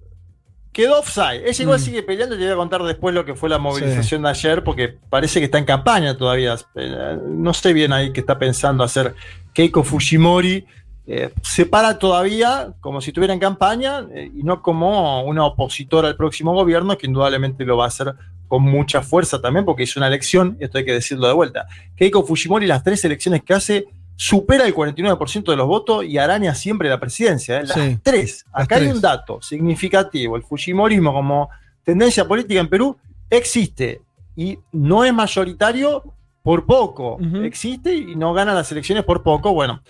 Quedó 0.73 0.99
offside. 0.99 1.41
Ella 1.47 1.63
igual 1.63 1.79
Mm. 1.79 1.81
sigue 1.83 2.03
peleando 2.03 2.35
te 2.37 2.43
voy 2.43 2.51
a 2.51 2.55
contar 2.55 2.83
después 2.83 3.15
lo 3.15 3.25
que 3.25 3.33
fue 3.33 3.49
la 3.49 3.57
movilización 3.57 4.21
de 4.21 4.29
ayer, 4.29 4.63
porque 4.63 4.95
parece 5.09 5.39
que 5.39 5.45
está 5.45 5.57
en 5.57 5.65
campaña 5.65 6.15
todavía. 6.15 6.55
Eh, 6.75 7.17
No 7.25 7.51
sé 7.55 7.73
bien 7.73 7.93
ahí 7.93 8.13
qué 8.13 8.19
está 8.19 8.37
pensando 8.37 8.83
hacer 8.83 9.15
Keiko 9.53 9.83
Fujimori. 9.83 10.65
Eh, 11.07 11.33
se 11.41 11.65
para 11.65 11.97
todavía 11.97 12.73
como 12.79 13.01
si 13.01 13.09
estuviera 13.09 13.33
en 13.33 13.39
campaña 13.39 14.05
eh, 14.13 14.29
y 14.35 14.43
no 14.43 14.61
como 14.61 15.23
una 15.23 15.45
opositora 15.45 16.09
al 16.09 16.15
próximo 16.15 16.53
gobierno, 16.53 16.95
que 16.97 17.07
indudablemente 17.07 17.65
lo 17.65 17.77
va 17.77 17.85
a 17.85 17.87
hacer 17.87 18.13
con 18.47 18.63
mucha 18.63 19.01
fuerza 19.01 19.41
también, 19.41 19.65
porque 19.65 19.83
es 19.83 19.95
una 19.97 20.07
elección, 20.07 20.57
esto 20.59 20.77
hay 20.77 20.85
que 20.85 20.93
decirlo 20.93 21.27
de 21.27 21.33
vuelta. 21.33 21.67
Keiko 21.95 22.23
Fujimori, 22.25 22.65
las 22.67 22.83
tres 22.83 23.03
elecciones 23.05 23.43
que 23.43 23.53
hace, 23.53 23.85
supera 24.15 24.65
el 24.65 24.73
49% 24.73 25.43
de 25.51 25.55
los 25.55 25.67
votos 25.67 26.03
y 26.05 26.17
araña 26.17 26.55
siempre 26.55 26.89
la 26.89 26.99
presidencia. 26.99 27.59
¿eh? 27.59 27.63
Las 27.65 27.73
Sí, 27.77 27.99
tres. 28.01 28.45
las 28.53 28.63
Acá 28.63 28.75
hay 28.77 28.81
tres. 28.83 28.95
un 28.95 29.01
dato 29.01 29.41
significativo. 29.41 30.35
El 30.37 30.43
Fujimorismo 30.43 31.13
como 31.13 31.49
tendencia 31.83 32.27
política 32.27 32.59
en 32.59 32.67
Perú 32.69 32.97
existe 33.29 34.01
y 34.35 34.57
no 34.71 35.03
es 35.05 35.13
mayoritario 35.13 36.03
por 36.41 36.65
poco. 36.65 37.17
Existe 37.43 37.93
y 37.93 38.15
no 38.15 38.33
gana 38.33 38.53
las 38.53 38.71
elecciones 38.71 39.03
por 39.03 39.21
poco. 39.21 39.53
Bueno, 39.53 39.81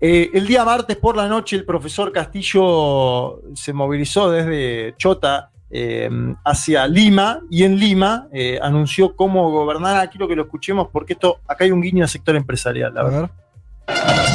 eh, 0.00 0.30
el 0.34 0.46
día 0.46 0.64
martes 0.64 0.96
por 0.96 1.16
la 1.16 1.28
noche 1.28 1.56
el 1.56 1.64
profesor 1.64 2.10
Castillo 2.10 3.40
se 3.54 3.72
movilizó 3.72 4.30
desde 4.30 4.94
Chota 4.96 5.50
eh, 5.76 6.08
hacia 6.44 6.86
Lima 6.86 7.40
y 7.50 7.64
en 7.64 7.76
Lima 7.80 8.28
eh, 8.32 8.60
anunció 8.62 9.16
cómo 9.16 9.50
gobernar. 9.50 10.08
Quiero 10.08 10.28
que 10.28 10.36
lo 10.36 10.42
escuchemos 10.42 10.86
porque 10.92 11.14
esto 11.14 11.40
acá 11.48 11.64
hay 11.64 11.72
un 11.72 11.80
guiño 11.82 12.04
al 12.04 12.08
sector 12.08 12.36
empresarial. 12.36 12.94
la 12.94 13.00
A 13.00 13.04
verdad. 13.04 13.30
ver. 13.88 14.33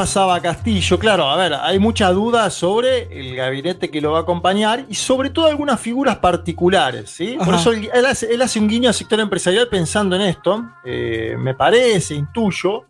Pasaba 0.00 0.40
Castillo. 0.40 0.98
Claro, 0.98 1.28
a 1.28 1.36
ver, 1.36 1.52
hay 1.52 1.78
mucha 1.78 2.10
duda 2.10 2.48
sobre 2.48 3.02
el 3.20 3.36
gabinete 3.36 3.90
que 3.90 4.00
lo 4.00 4.12
va 4.12 4.20
a 4.20 4.22
acompañar 4.22 4.86
y 4.88 4.94
sobre 4.94 5.28
todo 5.28 5.44
algunas 5.44 5.78
figuras 5.78 6.16
particulares, 6.16 7.10
¿sí? 7.10 7.36
Por 7.44 7.54
eso 7.54 7.72
él, 7.72 7.90
él 7.92 8.06
hace, 8.06 8.32
él 8.32 8.40
hace 8.40 8.58
un 8.58 8.66
guiño 8.66 8.88
al 8.88 8.94
sector 8.94 9.20
empresarial 9.20 9.68
pensando 9.68 10.16
en 10.16 10.22
esto. 10.22 10.64
Eh, 10.86 11.36
me 11.38 11.52
parece, 11.52 12.14
intuyo. 12.14 12.86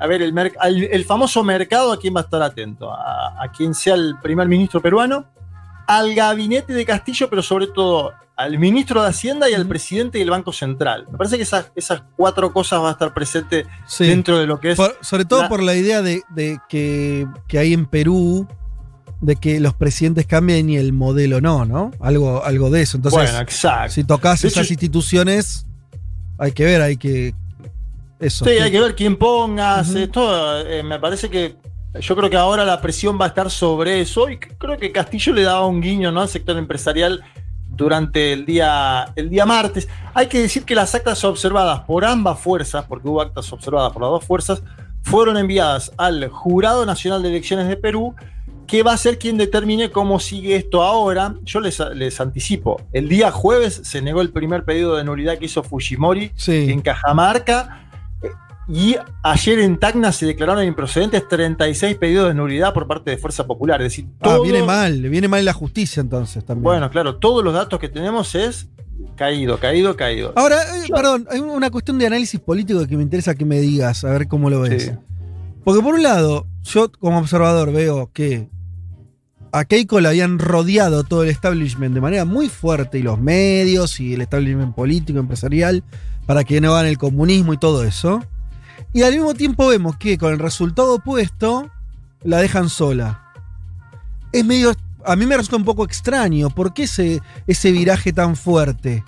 A 0.00 0.08
ver, 0.08 0.22
el 0.22 1.04
famoso 1.04 1.44
mercado, 1.44 1.92
¿a 1.92 2.00
quién 2.00 2.16
va 2.16 2.22
a 2.22 2.24
estar 2.24 2.42
atento? 2.42 2.90
A, 2.92 3.40
a 3.40 3.52
quien 3.52 3.72
sea 3.72 3.94
el 3.94 4.16
primer 4.20 4.48
ministro 4.48 4.82
peruano, 4.82 5.26
al 5.86 6.12
gabinete 6.16 6.72
de 6.72 6.84
Castillo, 6.84 7.30
pero 7.30 7.42
sobre 7.42 7.68
todo 7.68 8.12
al 8.42 8.58
ministro 8.58 9.02
de 9.02 9.08
Hacienda 9.08 9.48
y 9.50 9.54
al 9.54 9.66
presidente 9.66 10.18
del 10.18 10.30
Banco 10.30 10.52
Central. 10.52 11.06
Me 11.10 11.18
parece 11.18 11.36
que 11.36 11.42
esas, 11.42 11.72
esas 11.76 12.02
cuatro 12.16 12.52
cosas 12.52 12.80
van 12.80 12.88
a 12.88 12.92
estar 12.92 13.12
presentes 13.14 13.66
Sí. 13.86 14.06
dentro 14.06 14.38
de 14.38 14.46
lo 14.46 14.58
que 14.60 14.72
es 14.72 14.76
Por- 14.76 14.96
sobre 15.00 15.24
todo 15.24 15.42
la- 15.42 15.48
por 15.48 15.62
la 15.62 15.74
idea 15.74 16.02
de, 16.02 16.22
de 16.30 16.58
que, 16.68 17.26
que 17.48 17.58
hay 17.58 17.72
en 17.72 17.86
Perú 17.86 18.46
de 19.20 19.36
que 19.36 19.60
los 19.60 19.74
presidentes 19.74 20.26
cambien 20.26 20.70
y 20.70 20.76
el 20.78 20.92
modelo 20.94 21.40
no, 21.42 21.64
¿no? 21.66 21.90
Algo, 22.00 22.42
algo 22.44 22.70
de 22.70 22.82
eso. 22.82 22.96
Entonces, 22.96 23.20
bueno, 23.30 23.38
exacto. 23.40 23.92
si 23.92 24.04
tocas 24.04 24.42
esas 24.44 24.64
hecho- 24.64 24.72
instituciones, 24.72 25.66
hay 26.38 26.52
que 26.52 26.64
ver, 26.64 26.80
hay 26.80 26.96
que. 26.96 27.34
Eso. 28.18 28.44
Sí, 28.44 28.50
hay 28.52 28.70
que 28.70 28.80
ver 28.80 28.94
quién 28.94 29.16
pongas. 29.16 29.94
Esto 29.94 30.60
eh, 30.66 30.82
me 30.82 30.98
parece 30.98 31.28
que. 31.28 31.56
Yo 32.00 32.14
creo 32.16 32.30
que 32.30 32.36
ahora 32.36 32.64
la 32.64 32.80
presión 32.80 33.18
va 33.20 33.24
a 33.24 33.28
estar 33.28 33.50
sobre 33.50 34.00
eso. 34.00 34.30
Y 34.30 34.38
creo 34.38 34.78
que 34.78 34.92
Castillo 34.92 35.32
le 35.34 35.42
daba 35.42 35.66
un 35.66 35.80
guiño 35.80 36.12
¿no? 36.12 36.20
al 36.22 36.28
sector 36.28 36.56
empresarial 36.56 37.22
durante 37.76 38.32
el 38.32 38.44
día, 38.46 39.12
el 39.16 39.30
día 39.30 39.46
martes. 39.46 39.88
Hay 40.14 40.26
que 40.26 40.40
decir 40.40 40.64
que 40.64 40.74
las 40.74 40.94
actas 40.94 41.24
observadas 41.24 41.80
por 41.80 42.04
ambas 42.04 42.38
fuerzas, 42.38 42.84
porque 42.88 43.08
hubo 43.08 43.20
actas 43.20 43.52
observadas 43.52 43.92
por 43.92 44.02
las 44.02 44.10
dos 44.10 44.24
fuerzas, 44.24 44.62
fueron 45.02 45.36
enviadas 45.36 45.92
al 45.96 46.28
Jurado 46.28 46.84
Nacional 46.84 47.22
de 47.22 47.30
Elecciones 47.30 47.68
de 47.68 47.76
Perú, 47.76 48.14
que 48.66 48.82
va 48.84 48.92
a 48.92 48.96
ser 48.96 49.18
quien 49.18 49.36
determine 49.36 49.90
cómo 49.90 50.20
sigue 50.20 50.54
esto 50.56 50.82
ahora. 50.82 51.34
Yo 51.42 51.60
les, 51.60 51.80
les 51.94 52.20
anticipo, 52.20 52.80
el 52.92 53.08
día 53.08 53.32
jueves 53.32 53.80
se 53.84 54.00
negó 54.02 54.20
el 54.20 54.30
primer 54.30 54.64
pedido 54.64 54.94
de 54.96 55.02
nulidad 55.04 55.38
que 55.38 55.46
hizo 55.46 55.62
Fujimori 55.62 56.30
Sí. 56.36 56.70
en 56.70 56.80
Cajamarca. 56.80 57.89
Y 58.72 58.96
ayer 59.24 59.58
en 59.58 59.78
Tacna 59.78 60.12
se 60.12 60.26
declararon 60.26 60.64
improcedentes 60.64 61.26
36 61.28 61.96
pedidos 61.96 62.28
de 62.28 62.34
nulidad 62.34 62.72
por 62.72 62.86
parte 62.86 63.10
de 63.10 63.18
Fuerza 63.18 63.46
Popular. 63.46 63.80
Es 63.82 63.86
decir, 63.92 64.06
Ah, 64.20 64.24
todo- 64.24 64.42
viene 64.44 64.62
mal, 64.62 65.00
viene 65.08 65.26
mal 65.28 65.44
la 65.44 65.52
justicia 65.52 66.00
entonces 66.00 66.44
también. 66.44 66.62
Bueno, 66.62 66.88
claro, 66.90 67.16
todos 67.16 67.42
los 67.42 67.52
datos 67.52 67.80
que 67.80 67.88
tenemos 67.88 68.34
es 68.34 68.68
caído, 69.16 69.58
caído, 69.58 69.96
caído. 69.96 70.32
Ahora, 70.36 70.56
eh, 70.62 70.88
perdón, 70.94 71.26
hay 71.30 71.40
una 71.40 71.70
cuestión 71.70 71.98
de 71.98 72.06
análisis 72.06 72.38
político 72.38 72.86
que 72.86 72.96
me 72.96 73.02
interesa 73.02 73.34
que 73.34 73.44
me 73.44 73.58
digas, 73.60 74.04
a 74.04 74.10
ver 74.10 74.28
cómo 74.28 74.48
lo 74.50 74.60
ves. 74.60 74.84
Sí. 74.84 74.90
Porque 75.64 75.82
por 75.82 75.94
un 75.94 76.02
lado, 76.02 76.46
yo 76.62 76.92
como 76.92 77.18
observador 77.18 77.72
veo 77.72 78.10
que 78.12 78.48
a 79.52 79.64
Keiko 79.64 80.00
le 80.00 80.08
habían 80.08 80.38
rodeado 80.38 81.02
todo 81.02 81.24
el 81.24 81.28
establishment 81.30 81.92
de 81.92 82.00
manera 82.00 82.24
muy 82.24 82.48
fuerte, 82.48 83.00
y 83.00 83.02
los 83.02 83.18
medios, 83.18 83.98
y 83.98 84.14
el 84.14 84.20
establishment 84.20 84.74
político, 84.76 85.18
empresarial, 85.18 85.82
para 86.24 86.44
que 86.44 86.60
no 86.60 86.72
hagan 86.72 86.86
el 86.86 86.98
comunismo 86.98 87.52
y 87.52 87.58
todo 87.58 87.82
eso. 87.82 88.22
Y 88.92 89.02
al 89.02 89.12
mismo 89.12 89.34
tiempo 89.34 89.68
vemos 89.68 89.96
que 89.96 90.18
con 90.18 90.32
el 90.32 90.38
resultado 90.38 90.94
opuesto, 90.94 91.70
la 92.22 92.38
dejan 92.38 92.68
sola. 92.68 93.22
Es 94.32 94.44
medio. 94.44 94.72
A 95.04 95.16
mí 95.16 95.26
me 95.26 95.36
resulta 95.36 95.56
un 95.56 95.64
poco 95.64 95.84
extraño. 95.84 96.50
¿Por 96.50 96.74
qué 96.74 96.82
ese, 96.84 97.22
ese 97.46 97.70
viraje 97.72 98.12
tan 98.12 98.36
fuerte? 98.36 99.02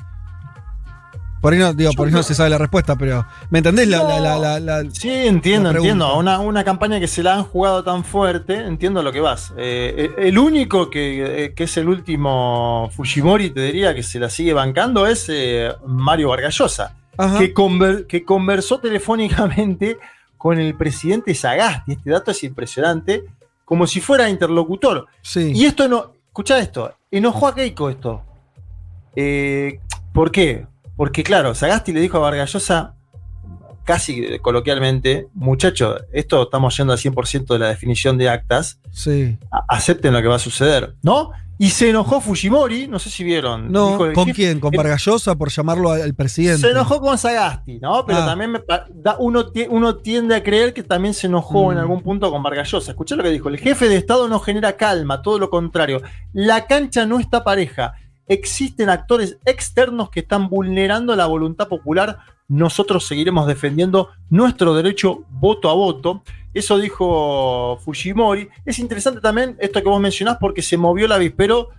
Por 1.40 1.52
ahí 1.52 1.58
no, 1.58 1.74
digo, 1.74 1.90
por 1.96 2.06
ahí 2.06 2.14
no 2.14 2.22
se 2.22 2.36
sabe 2.36 2.50
la 2.50 2.58
respuesta, 2.58 2.94
pero. 2.96 3.26
¿Me 3.50 3.58
entendés? 3.58 3.88
La, 3.88 4.04
la- 4.04 4.20
la- 4.20 4.38
la- 4.38 4.60
la- 4.60 4.90
Sí, 4.92 5.10
entiendo, 5.10 5.70
entiendo. 5.70 6.16
Una, 6.16 6.38
una 6.38 6.62
campaña 6.62 7.00
que 7.00 7.08
se 7.08 7.24
la 7.24 7.34
han 7.34 7.42
jugado 7.42 7.82
tan 7.82 8.04
fuerte, 8.04 8.54
entiendo 8.64 9.02
lo 9.02 9.10
que 9.10 9.20
vas. 9.20 9.52
Eh, 9.56 10.12
el 10.18 10.38
único 10.38 10.88
que, 10.88 11.46
eh, 11.46 11.54
que 11.54 11.64
es 11.64 11.76
el 11.76 11.88
último 11.88 12.88
Fujimori, 12.94 13.50
te 13.50 13.60
diría, 13.62 13.92
que 13.92 14.04
se 14.04 14.20
la 14.20 14.30
sigue 14.30 14.52
bancando 14.52 15.04
es 15.08 15.26
eh, 15.28 15.72
Mario 15.84 16.28
Vargallosa. 16.28 16.94
Que, 17.38 17.52
conver- 17.54 18.06
que 18.06 18.24
conversó 18.24 18.78
telefónicamente 18.78 19.98
con 20.38 20.58
el 20.58 20.74
presidente 20.76 21.34
Sagasti. 21.34 21.92
Este 21.92 22.10
dato 22.10 22.30
es 22.30 22.42
impresionante, 22.44 23.24
como 23.64 23.86
si 23.86 24.00
fuera 24.00 24.28
interlocutor. 24.28 25.06
Sí. 25.22 25.52
Y 25.54 25.64
esto 25.66 25.88
no. 25.88 26.12
Escucha 26.26 26.58
esto. 26.58 26.94
Enojó 27.10 27.46
a 27.48 27.54
Keiko 27.54 27.90
esto. 27.90 28.22
Eh, 29.14 29.80
¿Por 30.12 30.30
qué? 30.30 30.66
Porque, 30.96 31.22
claro, 31.22 31.54
Sagasti 31.54 31.92
le 31.92 32.00
dijo 32.00 32.16
a 32.16 32.20
Vargallosa, 32.20 32.94
casi 33.84 34.38
coloquialmente, 34.38 35.26
muchacho, 35.34 35.96
esto 36.12 36.44
estamos 36.44 36.76
yendo 36.76 36.92
al 36.92 36.98
100% 36.98 37.46
de 37.52 37.58
la 37.58 37.68
definición 37.68 38.16
de 38.16 38.28
actas, 38.28 38.78
Sí. 38.92 39.36
acepten 39.68 40.12
lo 40.12 40.22
que 40.22 40.28
va 40.28 40.36
a 40.36 40.40
suceder, 40.40 40.94
¿no? 41.02 41.30
Y 41.62 41.70
se 41.70 41.90
enojó 41.90 42.20
Fujimori, 42.20 42.88
no 42.88 42.98
sé 42.98 43.08
si 43.08 43.22
vieron. 43.22 43.70
No, 43.70 43.90
dijo 43.90 44.06
el 44.06 44.12
¿con 44.14 44.30
quién? 44.30 44.58
¿Con 44.58 44.74
el- 44.74 44.78
Vargallosa 44.78 45.36
por 45.36 45.50
llamarlo 45.50 45.92
al 45.92 46.14
presidente? 46.14 46.60
se 46.62 46.70
enojó 46.70 47.00
con 47.00 47.16
Sagasti, 47.16 47.78
¿no? 47.78 48.04
Pero 48.04 48.18
Ah. 48.20 48.26
también 48.26 48.50
me 48.50 48.60
da- 48.66 49.16
uno, 49.20 49.52
tie- 49.52 49.68
uno 49.70 49.96
tiende 49.96 50.34
a 50.34 50.42
creer 50.42 50.74
que 50.74 50.82
también 50.82 51.14
se 51.14 51.28
enojó 51.28 51.68
Mm. 51.68 51.72
en 51.72 51.78
algún 51.78 52.02
punto 52.02 52.30
con 52.30 52.42
Vargallosa. 52.42 52.90
Escuché 52.90 53.14
lo 53.16 53.22
que 53.22 53.30
dijo. 53.30 53.48
El 53.48 53.58
jefe 53.58 53.88
de 53.88 53.96
Estado 53.96 54.26
no 54.28 54.40
genera 54.40 54.76
calma, 54.76 55.22
todo 55.22 55.38
lo 55.38 55.50
contrario. 55.50 56.02
La 56.32 56.66
cancha 56.66 57.06
no 57.06 57.20
está 57.20 57.44
pareja. 57.44 57.94
Existen 58.26 58.88
actores 58.90 59.38
externos 59.44 60.10
que 60.10 60.20
están 60.20 60.48
vulnerando 60.48 61.14
la 61.16 61.26
voluntad 61.26 61.68
popular. 61.68 62.18
Nosotros 62.48 63.06
seguiremos 63.06 63.46
defendiendo 63.46 64.08
nuestro 64.30 64.74
derecho 64.74 65.24
voto 65.30 65.70
a 65.70 65.74
voto. 65.74 66.22
Eso 66.54 66.78
dijo 66.78 67.78
Fujimori. 67.84 68.48
Es 68.64 68.78
interesante 68.78 69.20
también 69.20 69.56
esto 69.60 69.82
que 69.82 69.88
vos 69.88 70.00
mencionás 70.00 70.36
porque 70.40 70.62
se 70.62 70.76
movió 70.76 71.06
el 71.06 71.12
avispero 71.12 71.70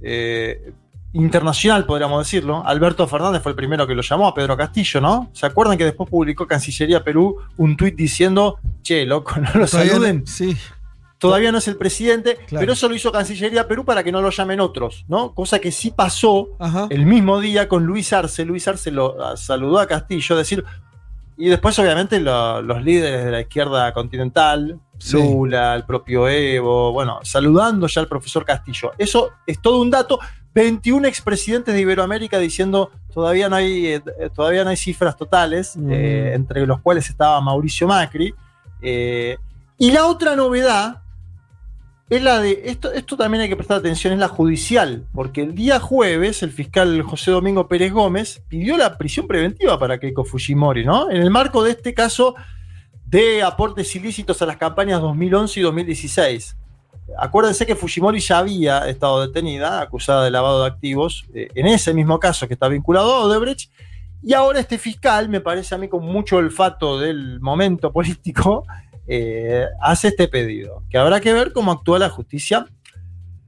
eh, 0.00 0.72
internacional, 1.12 1.84
podríamos 1.84 2.24
decirlo. 2.24 2.62
Alberto 2.66 3.06
Fernández 3.06 3.42
fue 3.42 3.50
el 3.52 3.56
primero 3.56 3.86
que 3.86 3.94
lo 3.94 4.02
llamó 4.02 4.26
a 4.28 4.34
Pedro 4.34 4.56
Castillo, 4.56 5.00
¿no? 5.00 5.30
¿Se 5.34 5.44
acuerdan 5.46 5.76
que 5.76 5.84
después 5.84 6.08
publicó 6.08 6.46
Cancillería 6.46 7.04
Perú 7.04 7.36
un 7.58 7.76
tuit 7.76 7.94
diciendo, 7.94 8.58
che, 8.82 9.04
loco, 9.04 9.34
no 9.36 9.50
lo 9.54 9.66
Todavía 9.66 9.92
no- 9.92 9.98
saluden? 9.98 10.26
Sí. 10.26 10.56
Todavía 11.18 11.52
no 11.52 11.58
es 11.58 11.68
el 11.68 11.76
presidente, 11.76 12.34
Claro. 12.48 12.60
pero 12.62 12.72
eso 12.72 12.88
lo 12.88 12.96
hizo 12.96 13.12
Cancillería 13.12 13.68
Perú 13.68 13.84
para 13.84 14.02
que 14.02 14.10
no 14.10 14.20
lo 14.20 14.30
llamen 14.30 14.58
otros, 14.58 15.04
¿no? 15.06 15.34
Cosa 15.34 15.60
que 15.60 15.70
sí 15.70 15.92
pasó 15.92 16.48
Ajá. 16.58 16.88
el 16.90 17.06
mismo 17.06 17.38
día 17.38 17.68
con 17.68 17.84
Luis 17.84 18.12
Arce. 18.12 18.44
Luis 18.44 18.66
Arce 18.66 18.90
lo 18.90 19.36
saludó 19.36 19.78
a 19.78 19.86
Castillo, 19.86 20.34
decir. 20.36 20.64
Y 21.44 21.48
después, 21.48 21.76
obviamente, 21.80 22.20
lo- 22.20 22.62
los 22.62 22.82
líderes 22.84 23.24
de 23.24 23.30
la 23.32 23.40
izquierda 23.40 23.92
continental, 23.92 24.78
Sí. 24.98 25.16
Lula, 25.16 25.74
el 25.74 25.84
propio 25.84 26.28
Evo, 26.28 26.92
bueno, 26.92 27.18
saludando 27.24 27.88
ya 27.88 28.00
al 28.00 28.06
profesor 28.06 28.44
Castillo. 28.44 28.92
Eso 28.96 29.30
es 29.44 29.60
todo 29.60 29.80
un 29.82 29.90
dato. 29.90 30.20
21 30.54 31.08
expresidentes 31.08 31.74
de 31.74 31.80
Iberoamérica 31.80 32.38
diciendo 32.38 32.92
todavía 33.12 33.48
no 33.48 33.56
hay, 33.56 33.86
eh, 33.86 34.02
todavía 34.32 34.62
no 34.62 34.70
hay 34.70 34.76
cifras 34.76 35.16
totales, 35.16 35.76
Mm. 35.76 35.90
eh, 35.92 36.34
entre 36.34 36.64
los 36.64 36.80
cuales 36.80 37.08
estaba 37.10 37.40
Mauricio 37.40 37.88
Macri. 37.88 38.32
Eh, 38.80 39.36
y 39.78 39.90
la 39.90 40.06
otra 40.06 40.36
novedad 40.36 41.01
es 42.16 42.22
la 42.22 42.40
de, 42.40 42.62
esto, 42.66 42.92
esto 42.92 43.16
también 43.16 43.42
hay 43.42 43.48
que 43.48 43.56
prestar 43.56 43.78
atención, 43.78 44.12
es 44.12 44.18
la 44.18 44.28
judicial, 44.28 45.06
porque 45.14 45.42
el 45.42 45.54
día 45.54 45.80
jueves 45.80 46.42
el 46.42 46.52
fiscal 46.52 47.00
José 47.02 47.30
Domingo 47.30 47.68
Pérez 47.68 47.90
Gómez 47.90 48.42
pidió 48.48 48.76
la 48.76 48.98
prisión 48.98 49.26
preventiva 49.26 49.78
para 49.78 49.98
Keiko 49.98 50.24
Fujimori, 50.24 50.84
¿no? 50.84 51.10
En 51.10 51.22
el 51.22 51.30
marco 51.30 51.64
de 51.64 51.70
este 51.70 51.94
caso 51.94 52.34
de 53.06 53.42
aportes 53.42 53.96
ilícitos 53.96 54.42
a 54.42 54.46
las 54.46 54.58
campañas 54.58 55.00
2011 55.00 55.60
y 55.60 55.62
2016. 55.62 56.56
Acuérdense 57.18 57.64
que 57.64 57.76
Fujimori 57.76 58.20
ya 58.20 58.38
había 58.38 58.88
estado 58.88 59.26
detenida, 59.26 59.80
acusada 59.80 60.24
de 60.24 60.30
lavado 60.30 60.62
de 60.62 60.68
activos, 60.68 61.24
eh, 61.34 61.48
en 61.54 61.66
ese 61.66 61.94
mismo 61.94 62.18
caso 62.18 62.46
que 62.46 62.54
está 62.54 62.68
vinculado 62.68 63.14
a 63.14 63.20
Odebrecht, 63.20 63.70
y 64.22 64.34
ahora 64.34 64.60
este 64.60 64.76
fiscal, 64.76 65.30
me 65.30 65.40
parece 65.40 65.74
a 65.74 65.78
mí 65.78 65.88
con 65.88 66.04
mucho 66.04 66.36
olfato 66.36 67.00
del 67.00 67.40
momento 67.40 67.90
político, 67.94 68.66
eh, 69.06 69.66
hace 69.80 70.08
este 70.08 70.28
pedido, 70.28 70.82
que 70.90 70.98
habrá 70.98 71.20
que 71.20 71.32
ver 71.32 71.52
cómo 71.52 71.72
actúa 71.72 71.98
la 71.98 72.08
justicia 72.10 72.66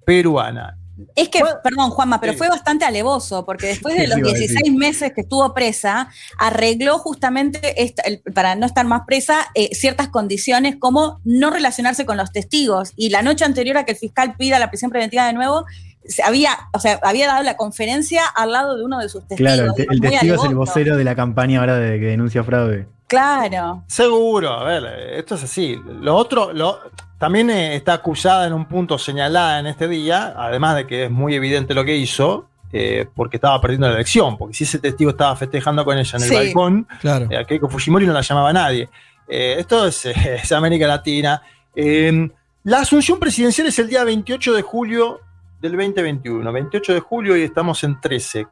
peruana. 0.04 0.76
Es 1.16 1.28
que, 1.28 1.40
Bueno, 1.40 1.56
perdón, 1.64 1.90
Juanma, 1.90 2.20
pero 2.20 2.34
sí. 2.34 2.38
fue 2.38 2.48
bastante 2.48 2.84
alevoso, 2.84 3.44
porque 3.44 3.66
después 3.66 3.96
de 3.96 4.06
los 4.06 4.16
iba 4.18 4.28
a 4.28 4.32
decir. 4.32 4.48
16 4.50 4.72
meses 4.76 5.12
que 5.12 5.22
estuvo 5.22 5.52
presa, 5.52 6.08
arregló 6.38 6.98
justamente, 6.98 7.82
esta- 7.82 8.02
el- 8.02 8.20
para 8.32 8.54
no 8.54 8.64
estar 8.64 8.86
más 8.86 9.02
presa, 9.04 9.46
eh, 9.54 9.70
ciertas 9.74 10.08
condiciones 10.08 10.76
como 10.78 11.20
no 11.24 11.50
relacionarse 11.50 12.06
con 12.06 12.16
los 12.16 12.30
testigos. 12.30 12.92
Y 12.94 13.10
la 13.10 13.22
noche 13.22 13.44
anterior 13.44 13.76
a 13.76 13.84
que 13.84 13.92
el 13.92 13.98
fiscal 13.98 14.36
pida 14.36 14.60
la 14.60 14.70
prisión 14.70 14.92
preventiva 14.92 15.26
de 15.26 15.32
nuevo, 15.32 15.64
se 16.04 16.22
había, 16.22 16.50
o 16.72 16.78
sea, 16.78 17.00
había 17.02 17.26
dado 17.26 17.42
la 17.42 17.56
conferencia 17.56 18.24
al 18.26 18.52
lado 18.52 18.76
de 18.76 18.84
uno 18.84 19.00
de 19.00 19.08
sus 19.08 19.26
testigos. 19.26 19.52
Claro, 19.54 19.70
el, 19.70 19.74
te- 19.74 19.82
el 19.92 20.00
Muy 20.00 20.10
testigo 20.10 20.34
es 20.36 20.44
el 20.44 20.54
vocero 20.54 20.96
de 20.96 21.02
la 21.04 21.16
campaña 21.16 21.58
ahora 21.58 21.76
de 21.76 21.98
que 21.98 22.06
denuncia 22.06 22.44
fraude. 22.44 22.86
Claro. 23.14 23.82
Seguro, 23.86 24.52
a 24.52 24.64
ver, 24.64 24.84
esto 25.14 25.36
es 25.36 25.44
así. 25.44 25.80
Lo 26.00 26.14
otro, 26.16 26.52
lo, 26.52 26.78
también 27.18 27.48
eh, 27.50 27.76
está 27.76 27.94
acusada 27.94 28.46
en 28.46 28.52
un 28.52 28.66
punto 28.66 28.98
señalada 28.98 29.60
en 29.60 29.66
este 29.66 29.86
día, 29.88 30.34
además 30.36 30.76
de 30.76 30.86
que 30.86 31.04
es 31.04 31.10
muy 31.10 31.34
evidente 31.34 31.74
lo 31.74 31.84
que 31.84 31.96
hizo, 31.96 32.48
eh, 32.72 33.06
porque 33.14 33.36
estaba 33.36 33.60
perdiendo 33.60 33.86
la 33.88 33.94
elección, 33.94 34.36
porque 34.36 34.54
si 34.54 34.64
ese 34.64 34.78
testigo 34.80 35.10
estaba 35.10 35.36
festejando 35.36 35.84
con 35.84 35.96
ella 35.96 36.16
en 36.18 36.22
el 36.24 36.28
Sí. 36.28 36.34
balcón, 36.34 36.88
Claro. 37.00 37.26
eh, 37.30 37.36
a 37.38 37.44
Keiko 37.44 37.68
Fujimori 37.68 38.06
no 38.06 38.12
la 38.12 38.20
llamaba 38.22 38.52
nadie. 38.52 38.88
Eh, 39.28 39.56
esto 39.58 39.86
es, 39.86 40.04
es 40.06 40.50
América 40.52 40.86
Latina. 40.86 41.40
Eh, 41.76 42.28
la 42.64 42.80
asunción 42.80 43.18
presidencial 43.20 43.68
es 43.68 43.78
el 43.78 43.88
día 43.88 44.02
28 44.04 44.52
de 44.54 44.62
julio 44.62 45.20
del 45.60 45.72
2021. 45.72 46.52
28 46.52 46.94
de 46.94 47.00
julio 47.00 47.36
y 47.36 47.42
estamos 47.42 47.84
en 47.84 48.00
13. 48.00 48.46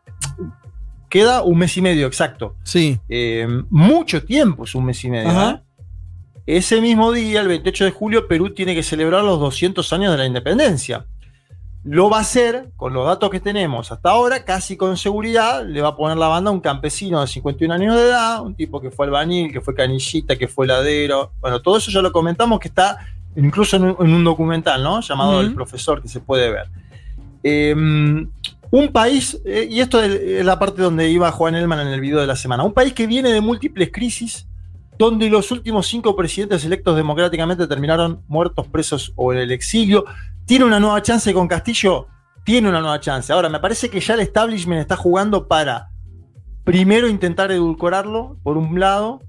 Queda 1.12 1.42
un 1.42 1.58
mes 1.58 1.76
y 1.76 1.82
medio 1.82 2.06
exacto. 2.06 2.56
Sí. 2.62 2.98
Eh, 3.06 3.46
mucho 3.68 4.24
tiempo 4.24 4.64
es 4.64 4.74
un 4.74 4.86
mes 4.86 5.04
y 5.04 5.10
medio. 5.10 5.28
Ajá. 5.28 5.62
¿eh? 5.76 6.56
Ese 6.56 6.80
mismo 6.80 7.12
día, 7.12 7.42
el 7.42 7.48
28 7.48 7.84
de 7.84 7.90
julio, 7.90 8.26
Perú 8.26 8.54
tiene 8.54 8.74
que 8.74 8.82
celebrar 8.82 9.22
los 9.22 9.38
200 9.38 9.92
años 9.92 10.12
de 10.12 10.16
la 10.16 10.24
independencia. 10.24 11.04
Lo 11.84 12.08
va 12.08 12.16
a 12.16 12.20
hacer, 12.22 12.70
con 12.76 12.94
los 12.94 13.06
datos 13.06 13.28
que 13.28 13.40
tenemos 13.40 13.92
hasta 13.92 14.08
ahora, 14.08 14.46
casi 14.46 14.78
con 14.78 14.96
seguridad, 14.96 15.66
le 15.66 15.82
va 15.82 15.88
a 15.88 15.96
poner 15.96 16.16
la 16.16 16.28
banda 16.28 16.48
a 16.48 16.54
un 16.54 16.60
campesino 16.60 17.20
de 17.20 17.26
51 17.26 17.74
años 17.74 17.94
de 17.94 18.04
edad, 18.04 18.40
un 18.40 18.54
tipo 18.54 18.80
que 18.80 18.90
fue 18.90 19.04
albañil, 19.04 19.52
que 19.52 19.60
fue 19.60 19.74
canillita, 19.74 20.36
que 20.36 20.48
fue 20.48 20.66
ladero. 20.66 21.32
Bueno, 21.42 21.60
todo 21.60 21.76
eso 21.76 21.90
ya 21.90 22.00
lo 22.00 22.10
comentamos 22.10 22.58
que 22.58 22.68
está 22.68 22.96
incluso 23.36 23.76
en 23.76 23.84
un, 23.84 23.96
en 24.00 24.14
un 24.14 24.24
documental, 24.24 24.82
¿no? 24.82 25.02
Llamado. 25.02 25.42
El 25.42 25.52
Profesor, 25.52 26.00
que 26.00 26.08
se 26.08 26.20
puede 26.20 26.50
ver. 26.50 26.68
Eh, 27.42 27.76
un 28.72 28.88
país, 28.90 29.38
eh, 29.44 29.68
y 29.70 29.80
esto 29.80 30.02
es 30.02 30.44
la 30.44 30.58
parte 30.58 30.80
donde 30.80 31.10
iba 31.10 31.30
Juan 31.30 31.54
Elman 31.54 31.86
en 31.86 31.88
el 31.88 32.00
video 32.00 32.20
de 32.20 32.26
la 32.26 32.36
semana, 32.36 32.62
un 32.64 32.72
país 32.72 32.94
que 32.94 33.06
viene 33.06 33.30
de 33.30 33.42
múltiples 33.42 33.90
crisis, 33.92 34.48
donde 34.98 35.28
los 35.28 35.50
últimos 35.50 35.86
cinco 35.86 36.16
presidentes 36.16 36.64
electos 36.64 36.96
democráticamente 36.96 37.66
terminaron 37.66 38.22
muertos, 38.28 38.66
presos 38.68 39.12
o 39.14 39.30
en 39.34 39.40
el 39.40 39.52
exilio, 39.52 40.06
tiene 40.46 40.64
una 40.64 40.80
nueva 40.80 41.02
chance 41.02 41.34
con 41.34 41.48
Castillo, 41.48 42.06
tiene 42.44 42.70
una 42.70 42.80
nueva 42.80 42.98
chance. 42.98 43.30
Ahora, 43.30 43.50
me 43.50 43.60
parece 43.60 43.90
que 43.90 44.00
ya 44.00 44.14
el 44.14 44.20
establishment 44.20 44.80
está 44.80 44.96
jugando 44.96 45.46
para, 45.48 45.90
primero, 46.64 47.08
intentar 47.08 47.52
edulcorarlo, 47.52 48.38
por 48.42 48.56
un 48.56 48.80
lado, 48.80 49.20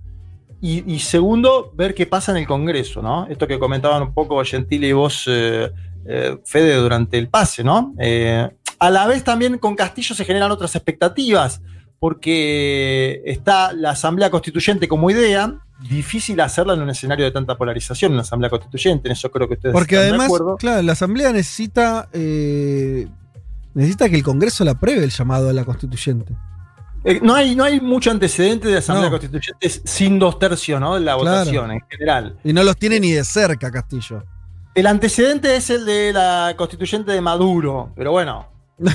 y, 0.61 0.99
segundo, 0.99 1.73
ver 1.75 1.93
qué 1.93 2.05
pasa 2.05 2.31
en 2.31 2.37
el 2.37 2.47
Congreso, 2.47 3.01
¿no? 3.01 3.27
Esto 3.27 3.45
que 3.45 3.59
comentaban 3.59 4.01
un 4.01 4.13
poco 4.13 4.41
Gentile 4.45 4.87
y 4.87 4.93
vos, 4.93 5.25
eh, 5.27 5.69
eh, 6.05 6.37
Fede, 6.45 6.77
durante 6.77 7.17
el 7.17 7.27
pase, 7.27 7.65
¿no? 7.65 7.93
A 8.85 8.89
la 8.89 9.07
vez 9.07 9.23
también 9.23 9.57
con 9.57 9.75
Castillo 9.75 10.13
se 10.15 10.25
generan 10.25 10.51
otras 10.51 10.75
expectativas, 10.75 11.61
porque 11.99 13.21
está 13.25 13.71
la 13.73 13.91
Asamblea 13.91 14.29
Constituyente 14.29 14.87
como 14.87 15.09
idea, 15.09 15.55
difícil 15.89 16.39
hacerla 16.41 16.73
en 16.73 16.81
un 16.81 16.89
escenario 16.89 17.25
de 17.25 17.31
tanta 17.31 17.57
polarización, 17.57 18.11
en 18.11 18.15
una 18.15 18.21
Asamblea 18.23 18.49
Constituyente, 18.49 19.07
en 19.07 19.13
eso 19.13 19.31
creo 19.31 19.47
que 19.47 19.55
ustedes 19.55 19.73
Porque 19.73 19.95
están 19.95 20.03
de 20.05 20.09
además, 20.09 20.25
acuerdo. 20.27 20.55
claro, 20.57 20.81
la 20.81 20.91
Asamblea 20.93 21.31
necesita. 21.31 22.09
eh, 22.13 23.07
necesita 23.73 24.09
que 24.09 24.15
el 24.17 24.23
Congreso 24.23 24.63
la 24.63 24.71
apruebe 24.71 25.03
el 25.03 25.09
llamado 25.09 25.49
a 25.49 25.53
la 25.53 25.65
constituyente. 25.65 26.33
Eh, 27.05 27.19
no, 27.23 27.33
hay, 27.35 27.55
no 27.55 27.63
hay 27.63 27.81
mucho 27.81 28.11
antecedente 28.11 28.67
de 28.67 28.77
Asamblea 28.77 29.09
No. 29.09 29.17
Constituyente 29.17 29.69
sin 29.83 30.19
dos 30.19 30.37
tercios, 30.39 30.79
¿no? 30.79 30.95
De 30.95 31.01
la 31.01 31.15
Claro. 31.17 31.39
votación 31.39 31.71
en 31.71 31.79
general. 31.89 32.37
Y 32.43 32.53
no 32.53 32.63
los 32.63 32.77
tiene 32.77 32.99
ni 32.99 33.11
de 33.11 33.23
cerca, 33.23 33.71
Castillo. 33.71 34.23
El 34.75 34.87
antecedente 34.87 35.55
es 35.55 35.69
el 35.69 35.85
de 35.85 36.13
la 36.13 36.53
constituyente 36.57 37.11
de 37.11 37.19
Maduro, 37.21 37.91
pero 37.95 38.11
bueno, 38.11 38.47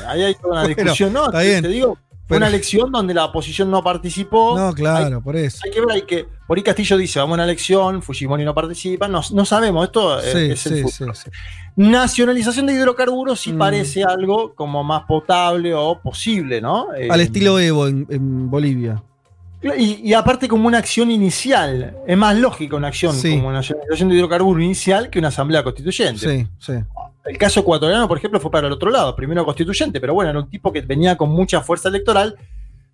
ahí 0.07 0.23
hay 0.23 0.35
toda 0.35 0.53
una 0.53 0.63
Bueno, 0.63 0.75
discusión, 0.77 1.13
¿no? 1.13 1.27
está 1.27 1.41
bien. 1.43 1.63
Te 1.63 1.69
digo, 1.69 1.97
fue 2.27 2.37
una 2.37 2.49
elección 2.49 2.93
donde 2.93 3.15
la 3.15 3.25
oposición 3.25 3.71
no 3.71 3.83
participó. 3.83 4.55
No, 4.59 4.69
Hay, 4.69 4.75
claro, 4.75 5.23
por 5.23 5.35
eso. 5.37 5.61
hay 5.65 5.71
que 5.71 5.81
ver, 5.81 5.91
hay 5.91 6.03
que. 6.03 6.27
Por 6.47 6.59
ahí 6.59 6.63
Castillo 6.63 6.97
dice, 6.99 7.19
vamos 7.19 7.33
a 7.33 7.37
una 7.37 7.45
elección, 7.45 8.03
Fujimori 8.03 8.45
no 8.45 8.55
participa, 8.55 9.09
no, 9.09 9.23
no 9.33 9.45
sabemos, 9.47 9.87
esto 9.87 10.19
eh, 10.21 10.23
Sí, 10.23 10.53
es 10.53 10.67
el 10.67 10.77
sí, 10.77 10.83
futuro. 10.83 11.15
sí, 11.15 11.23
sí. 11.25 11.31
Nacionalización 11.77 12.67
de 12.67 12.75
hidrocarburos 12.75 13.41
sí 13.41 13.53
Mm. 13.53 13.59
parece 13.59 14.05
algo 14.05 14.55
como 14.55 14.83
más 14.85 15.05
potable 15.05 15.73
o 15.75 16.01
posible, 16.03 16.61
¿no? 16.61 16.93
Eh, 16.95 17.09
Al 17.11 17.21
estilo 17.21 17.59
Evo 17.59 17.87
en, 17.87 18.07
en 18.11 18.51
Bolivia. 18.51 19.03
Y, 19.63 20.09
y 20.09 20.15
aparte 20.15 20.47
como 20.49 20.67
una 20.69 20.79
acción 20.79 21.11
inicial, 21.11 21.97
es 22.07 22.17
más 22.17 22.37
lógica 22.37 22.77
una 22.77 22.89
acción 22.89 23.19
como 23.21 23.49
una 23.49 23.57
nacionalización 23.59 24.09
de 24.09 24.17
hidrocarburos 24.17 24.63
inicial 24.63 25.09
que 25.11 25.19
una 25.19 25.29
asamblea 25.29 25.63
constituyente. 25.65 26.19
Sí, 26.41 26.47
sí. 26.59 26.73
El 27.29 27.37
caso 27.37 27.61
ecuatoriano, 27.61 28.09
por 28.09 28.17
ejemplo, 28.17 28.41
fue 28.41 28.51
para 28.51 28.67
el 28.67 28.73
otro 28.73 28.91
lado, 28.91 29.15
primero 29.15 29.45
constituyente, 29.45 30.01
pero 30.01 30.15
bueno, 30.15 30.31
era 30.31 30.39
un 30.39 30.49
tipo 30.49 30.73
que 30.73 30.81
venía 30.81 31.17
con 31.17 31.31
mucha 31.31 31.61
fuerza 31.61 31.89
electoral. 31.89 32.37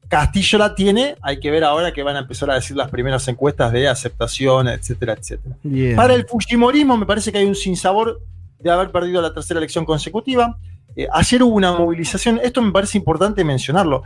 Castillo 0.08 0.58
la 0.58 0.74
tiene, 0.74 1.16
hay 1.22 1.40
que 1.40 1.50
ver 1.50 1.64
ahora 1.64 1.92
que 1.92 2.02
van 2.02 2.16
a 2.16 2.20
empezar 2.20 2.50
a 2.50 2.54
decir 2.54 2.76
las 2.76 2.90
primeras 2.90 3.26
encuestas 3.28 3.72
de 3.72 3.88
aceptación, 3.88 4.68
etcétera, 4.68 5.14
etcétera. 5.14 5.56
Para 5.96 6.14
el 6.14 6.26
Fujimorismo 6.26 6.96
me 6.96 7.06
parece 7.06 7.32
que 7.32 7.38
hay 7.38 7.46
un 7.46 7.54
sinsabor 7.54 8.20
de 8.58 8.70
haber 8.70 8.90
perdido 8.90 9.22
la 9.22 9.32
tercera 9.32 9.58
elección 9.58 9.84
consecutiva. 9.84 10.58
Eh, 10.96 11.06
ayer 11.12 11.42
hubo 11.42 11.54
una 11.54 11.72
movilización, 11.72 12.40
esto 12.42 12.60
me 12.60 12.72
parece 12.72 12.98
importante 12.98 13.44
mencionarlo. 13.44 14.02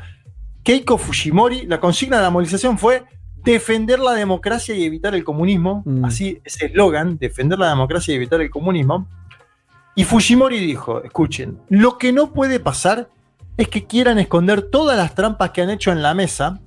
Keiko 0.62 0.98
Fujimori, 0.98 1.66
la 1.66 1.80
consigna 1.80 2.18
de 2.18 2.24
la 2.24 2.30
movilización 2.30 2.78
fue 2.78 3.04
defender 3.42 3.98
la 3.98 4.12
democracia 4.12 4.74
y 4.74 4.84
evitar 4.84 5.14
el 5.14 5.24
comunismo. 5.24 5.82
Mm. 5.86 6.04
Así, 6.04 6.40
ese 6.44 6.66
eslogan, 6.66 7.18
defender 7.18 7.58
la 7.58 7.70
democracia 7.70 8.12
y 8.12 8.16
evitar 8.16 8.40
el 8.40 8.50
comunismo. 8.50 9.08
Y 9.94 10.04
Fujimori 10.04 10.58
dijo, 10.58 11.02
escuchen, 11.02 11.60
lo 11.68 11.98
que 11.98 12.12
no 12.12 12.32
puede 12.32 12.60
pasar 12.60 13.08
es 13.56 13.68
que 13.68 13.86
quieran 13.86 14.18
esconder 14.18 14.62
todas 14.62 14.96
las 14.96 15.14
trampas 15.14 15.50
que 15.50 15.62
han 15.62 15.70
hecho 15.70 15.90
en 15.90 16.02
la 16.02 16.14
mesa. 16.14 16.60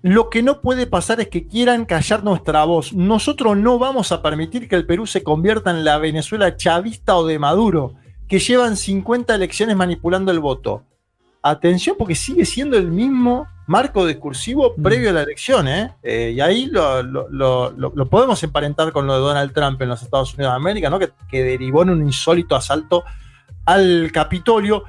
Lo 0.00 0.30
que 0.30 0.42
no 0.42 0.60
puede 0.60 0.86
pasar 0.86 1.20
es 1.20 1.28
que 1.28 1.46
quieran 1.46 1.84
callar 1.84 2.24
nuestra 2.24 2.64
voz. 2.64 2.92
Nosotros 2.94 3.56
no 3.56 3.78
vamos 3.78 4.10
a 4.12 4.22
permitir 4.22 4.68
que 4.68 4.76
el 4.76 4.86
Perú 4.86 5.06
se 5.06 5.22
convierta 5.22 5.70
en 5.70 5.84
la 5.84 5.98
Venezuela 5.98 6.56
chavista 6.56 7.16
o 7.16 7.26
de 7.26 7.38
Maduro, 7.38 7.94
que 8.26 8.38
llevan 8.38 8.76
50 8.76 9.34
elecciones 9.34 9.76
manipulando 9.76 10.32
el 10.32 10.40
voto. 10.40 10.84
Atención, 11.46 11.94
porque 11.98 12.14
sigue 12.14 12.46
siendo 12.46 12.78
el 12.78 12.88
mismo 12.90 13.46
marco 13.66 14.06
discursivo 14.06 14.72
Mm. 14.76 14.82
previo 14.82 15.10
a 15.10 15.12
la 15.12 15.22
elección, 15.22 15.68
¿eh? 15.68 15.92
Eh, 16.02 16.32
y 16.34 16.40
ahí 16.40 16.66
lo, 16.66 17.02
lo- 17.02 17.28
lo- 17.28 17.70
lo- 17.70 17.92
lo 17.94 18.06
podemos 18.08 18.42
emparentar 18.42 18.92
con 18.92 19.06
lo 19.06 19.12
de 19.12 19.20
Donald 19.20 19.52
Trump 19.52 19.80
en 19.82 19.90
los 19.90 20.02
Estados 20.02 20.32
Unidos 20.34 20.52
de 20.52 20.56
América, 20.56 20.88
¿no? 20.88 20.98
Que, 20.98 21.10
que 21.28 21.42
derivó 21.44 21.82
en 21.82 21.90
un 21.90 22.02
insólito 22.02 22.56
asalto 22.56 23.04
al 23.66 24.10
Capitolio. 24.12 24.84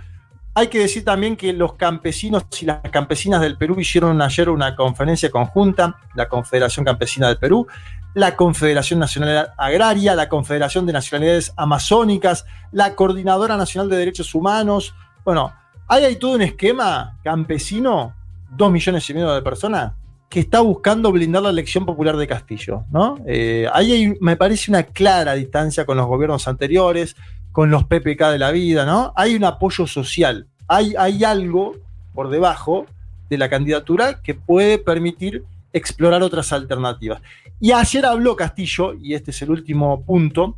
Hay 0.53 0.67
que 0.67 0.79
decir 0.79 1.03
también 1.03 1.35
que 1.35 1.51
los 1.51 1.73
campesinos 1.73 2.45
y 2.61 2.65
las 2.65 2.79
campesinas 2.89 3.41
del 3.41 3.57
Perú 3.57 3.77
hicieron 3.77 4.21
ayer 4.21 4.49
una 4.49 4.75
conferencia 4.77 5.29
conjunta, 5.29 5.97
la 6.15 6.29
Confederación 6.29 6.85
Campesina 6.85 7.27
del 7.27 7.37
Perú, 7.37 7.67
la 8.13 8.37
Confederación 8.37 8.99
Nacional 9.01 9.49
Agraria, 9.57 10.15
la 10.15 10.29
Confederación 10.29 10.85
de 10.85 10.93
Nacionalidades 10.93 11.51
Amazónicas, 11.57 12.45
la 12.71 12.95
Coordinadora 12.95 13.57
Nacional 13.57 13.89
de 13.89 13.97
Derechos 13.97 14.33
Humanos. 14.33 14.95
Bueno, 15.25 15.53
ahí 15.87 16.03
hay 16.03 16.15
todo 16.17 16.35
un 16.35 16.41
esquema 16.41 17.17
campesino, 17.23 18.13
dos 18.51 18.71
millones 18.71 19.09
y 19.09 19.13
medio 19.13 19.33
de 19.33 19.41
personas, 19.41 19.93
que 20.29 20.39
está 20.39 20.59
buscando 20.61 21.11
blindar 21.11 21.43
la 21.43 21.49
elección 21.49 21.85
popular 21.85 22.17
de 22.17 22.27
Castillo. 22.27 22.83
¿no? 22.91 23.17
Eh, 23.25 23.67
ahí 23.73 23.91
hay, 23.91 24.17
me 24.19 24.35
parece 24.35 24.71
una 24.71 24.83
clara 24.83 25.33
distancia 25.33 25.85
con 25.85 25.97
los 25.97 26.07
gobiernos 26.07 26.47
anteriores, 26.47 27.15
con 27.51 27.69
los 27.69 27.85
PPK 27.85 28.31
de 28.31 28.39
la 28.39 28.51
vida, 28.51 28.85
¿no? 28.85 29.13
Hay 29.15 29.33
un 29.33 29.45
apoyo 29.45 29.87
social, 29.87 30.45
hay, 30.67 30.93
hay 30.97 31.23
algo 31.23 31.73
por 32.13 32.29
debajo 32.29 32.85
de 33.29 33.37
la 33.37 33.49
candidatura 33.49 34.21
que 34.21 34.33
puede 34.33 34.77
permitir 34.77 35.45
explorar 35.71 36.21
otras 36.21 36.51
alternativas. 36.51 37.21
Y 37.61 37.71
ayer 37.71 38.05
habló 38.05 38.35
Castillo, 38.35 38.93
y 38.93 39.13
este 39.13 39.31
es 39.31 39.41
el 39.41 39.51
último 39.51 40.03
punto, 40.03 40.57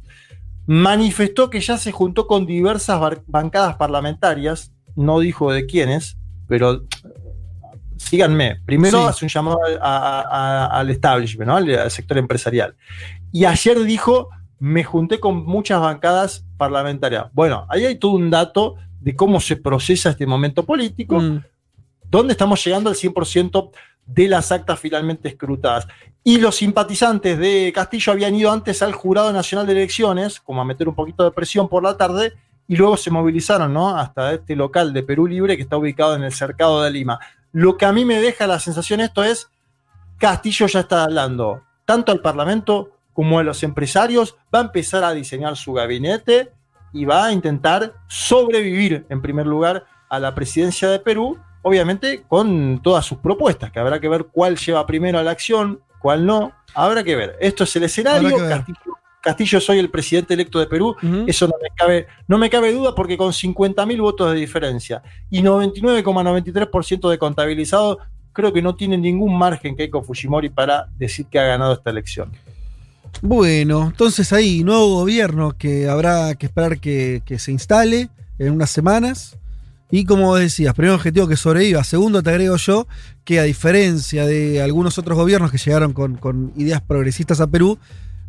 manifestó 0.66 1.50
que 1.50 1.62
ya 1.62 1.78
se 1.78 1.92
juntó 1.92 2.28
con 2.28 2.46
diversas 2.46 3.00
bancadas 3.28 3.76
parlamentarias, 3.76 4.74
no 4.98 5.20
dijo 5.20 5.52
de 5.54 5.66
quiénes, 5.66 6.18
pero 6.48 6.84
síganme. 7.98 8.58
Primero 8.66 9.00
Sí. 9.02 9.06
hace 9.08 9.26
un 9.26 9.30
llamado 9.30 9.60
a- 9.82 9.88
a- 9.88 10.22
a- 10.22 10.66
al 10.80 10.90
establishment, 10.90 11.48
¿no? 11.48 11.56
al, 11.56 11.70
al 11.78 11.92
sector 11.92 12.18
empresarial. 12.18 12.76
Y 13.32 13.46
ayer 13.46 13.82
dijo, 13.84 14.30
me 14.60 14.84
junté 14.84 15.20
con 15.20 15.46
muchas 15.46 15.80
bancadas 15.82 16.46
parlamentarias. 16.58 17.26
Bueno, 17.34 17.66
ahí 17.70 17.86
hay 17.86 17.96
todo 17.96 18.12
un 18.12 18.30
dato 18.30 18.76
de 19.00 19.16
cómo 19.16 19.40
se 19.40 19.56
procesa 19.56 20.10
este 20.12 20.26
momento 20.26 20.64
político, 20.66 21.20
Mm. 21.20 21.44
donde 22.10 22.34
estamos 22.34 22.64
llegando 22.64 22.90
al 22.90 22.96
100% 22.96 23.72
de 24.06 24.28
las 24.28 24.52
actas 24.52 24.80
finalmente 24.80 25.28
escrutadas. 25.28 25.88
Y 26.24 26.38
los 26.40 26.56
simpatizantes 26.56 27.38
de 27.38 27.72
Castillo 27.74 28.14
habían 28.14 28.36
ido 28.36 28.52
antes 28.52 28.82
al 28.82 28.94
Jurado 28.94 29.32
Nacional 29.34 29.66
de 29.68 29.74
Elecciones, 29.74 30.40
como 30.40 30.62
a 30.62 30.66
meter 30.66 30.88
un 30.88 30.96
poquito 30.96 31.24
de 31.24 31.32
presión 31.32 31.68
por 31.70 31.84
la 31.84 31.98
tarde, 31.98 32.34
y 32.68 32.76
luego 32.76 32.98
se 32.98 33.12
movilizaron 33.12 33.74
¿no? 33.74 33.98
hasta 33.98 34.34
este 34.34 34.56
local 34.56 34.94
de 34.94 35.04
Perú 35.04 35.28
Libre 35.28 35.56
que 35.56 35.64
está 35.64 35.78
ubicado 35.78 36.16
en 36.16 36.24
el 36.24 36.34
cercado 36.34 36.84
de 36.84 36.92
Lima. 36.92 37.20
Lo 37.52 37.78
que 37.78 37.86
a 37.86 37.94
mí 37.94 38.06
me 38.06 38.20
deja 38.20 38.46
la 38.46 38.60
sensación 38.60 39.00
esto 39.00 39.24
es, 39.24 39.50
Castillo 40.18 40.68
ya 40.68 40.82
está 40.82 41.04
hablando 41.04 41.64
tanto 41.86 42.12
al 42.12 42.20
Parlamento 42.20 42.92
como 43.14 43.40
a 43.40 43.44
los 43.44 43.64
empresarios, 43.64 44.38
va 44.54 44.60
a 44.60 44.64
empezar 44.64 45.04
a 45.04 45.14
diseñar 45.14 45.56
su 45.56 45.74
gabinete 45.74 46.52
y 46.94 47.06
va 47.06 47.26
a 47.26 47.32
intentar 47.32 47.94
sobrevivir 48.08 49.06
en 49.10 49.22
primer 49.22 49.48
lugar 49.48 49.86
a 50.10 50.20
la 50.20 50.36
presidencia 50.36 50.90
de 50.90 51.00
Perú, 51.00 51.40
obviamente 51.62 52.24
con 52.28 52.82
todas 52.84 53.06
sus 53.06 53.20
propuestas, 53.20 53.72
que 53.72 53.80
habrá 53.80 54.00
que 54.00 54.10
ver 54.10 54.26
cuál 54.26 54.58
lleva 54.58 54.86
primero 54.86 55.18
a 55.18 55.24
la 55.24 55.32
acción, 55.32 55.80
cuál 56.00 56.26
no, 56.26 56.52
habrá 56.76 57.04
que 57.04 57.16
ver. 57.16 57.38
Esto 57.40 57.64
es 57.64 57.76
el 57.78 57.84
escenario. 57.84 58.38
Castillo, 58.50 58.97
Castillo 59.22 59.60
soy 59.60 59.80
el 59.80 59.90
presidente 59.90 60.34
electo 60.34 60.60
de 60.60 60.68
Perú, 60.68 60.96
eso 61.28 61.48
no 61.48 61.54
me 61.62 61.70
cabe, 61.76 62.08
no 62.28 62.38
me 62.38 62.50
cabe 62.50 62.72
duda 62.72 62.96
porque 62.96 63.18
con 63.18 63.32
50.000 63.32 64.02
votos 64.02 64.32
de 64.32 64.40
diferencia 64.40 65.02
y 65.30 65.42
99,93% 65.42 67.10
de 67.10 67.18
contabilizado, 67.18 68.00
creo 68.32 68.54
que 68.54 68.62
no 68.62 68.76
tiene 68.76 68.98
ningún 68.98 69.38
margen 69.38 69.76
Keiko 69.76 70.04
Fujimori 70.04 70.50
para 70.50 70.88
decir 70.98 71.26
que 71.26 71.40
ha 71.40 71.44
ganado 71.44 71.74
esta 71.74 71.90
elección. 71.90 72.32
Bueno, 73.22 73.88
entonces 73.88 74.32
ahí, 74.32 74.64
nuevo 74.64 75.00
gobierno 75.00 75.58
que 75.58 75.90
habrá 75.90 76.36
que 76.36 76.46
esperar 76.46 76.80
que, 76.80 77.22
que 77.26 77.40
se 77.40 77.52
instale 77.52 78.10
en 78.38 78.54
unas 78.54 78.70
semanas. 78.70 79.38
Y 79.90 80.04
como 80.04 80.36
decías, 80.36 80.74
primer 80.74 80.94
objetivo 80.94 81.28
que 81.28 81.38
sobreviva. 81.38 81.84
Segundo, 81.84 82.22
te 82.22 82.30
agrego 82.30 82.58
yo 82.58 82.88
que 83.24 83.40
a 83.40 83.44
diferencia 83.44 84.26
de 84.26 84.62
algunos 84.62 84.98
otros 84.98 85.18
gobiernos 85.18 85.50
que 85.50 85.58
llegaron 85.58 85.94
con, 85.94 86.18
con 86.18 86.52
ideas 86.58 86.82
progresistas 86.82 87.40
a 87.40 87.48
Perú, 87.48 87.80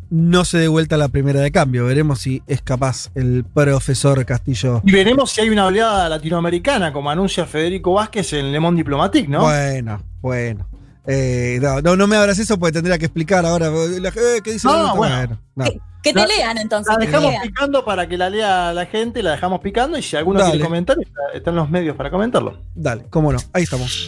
no 0.09 0.45
se 0.45 0.57
dé 0.57 0.67
vuelta 0.67 0.97
la 0.97 1.07
primera 1.09 1.39
de 1.41 1.51
cambio. 1.51 1.85
Veremos 1.85 2.19
si 2.19 2.41
es 2.47 2.61
capaz 2.61 3.09
el 3.15 3.45
profesor 3.45 4.25
Castillo. 4.25 4.81
Y 4.85 4.91
veremos 4.91 5.31
si 5.31 5.41
hay 5.41 5.49
una 5.49 5.65
oleada 5.67 6.09
latinoamericana, 6.09 6.91
como 6.93 7.09
anuncia 7.09 7.45
Federico 7.45 7.93
Vázquez 7.93 8.33
en 8.33 8.51
Le 8.51 8.59
Monde 8.59 8.79
Diplomatique, 8.79 9.27
¿no? 9.29 9.41
Bueno, 9.41 10.01
bueno. 10.21 10.67
Eh, 11.07 11.57
no, 11.61 11.81
no, 11.81 11.95
no 11.95 12.05
me 12.07 12.15
abras 12.17 12.37
eso 12.37 12.59
porque 12.59 12.73
tendría 12.73 12.97
que 12.99 13.05
explicar 13.05 13.45
ahora. 13.45 13.67
eh, 13.67 14.41
¿Qué 14.43 14.53
dice 14.53 14.67
No, 14.67 14.95
bueno. 14.95 15.39
no. 15.55 15.65
Que, 15.65 15.79
que 16.03 16.13
te 16.13 16.19
La- 16.19 16.27
lean 16.27 16.57
entonces. 16.59 16.93
La 16.93 17.03
dejamos 17.03 17.31
lean. 17.31 17.41
picando 17.41 17.83
para 17.83 18.07
que 18.07 18.15
la 18.17 18.29
lea 18.29 18.73
la 18.73 18.85
gente, 18.85 19.23
la 19.23 19.31
dejamos 19.31 19.59
picando 19.59 19.97
y 19.97 20.03
si 20.03 20.15
alguno 20.15 20.39
Dale. 20.39 20.51
quiere 20.51 20.65
comentar, 20.65 20.97
está- 20.99 21.37
están 21.37 21.55
los 21.55 21.69
medios 21.69 21.95
para 21.95 22.11
comentarlo. 22.11 22.61
Dale, 22.75 23.05
cómo 23.09 23.33
no. 23.33 23.39
Ahí 23.53 23.63
estamos. 23.63 24.07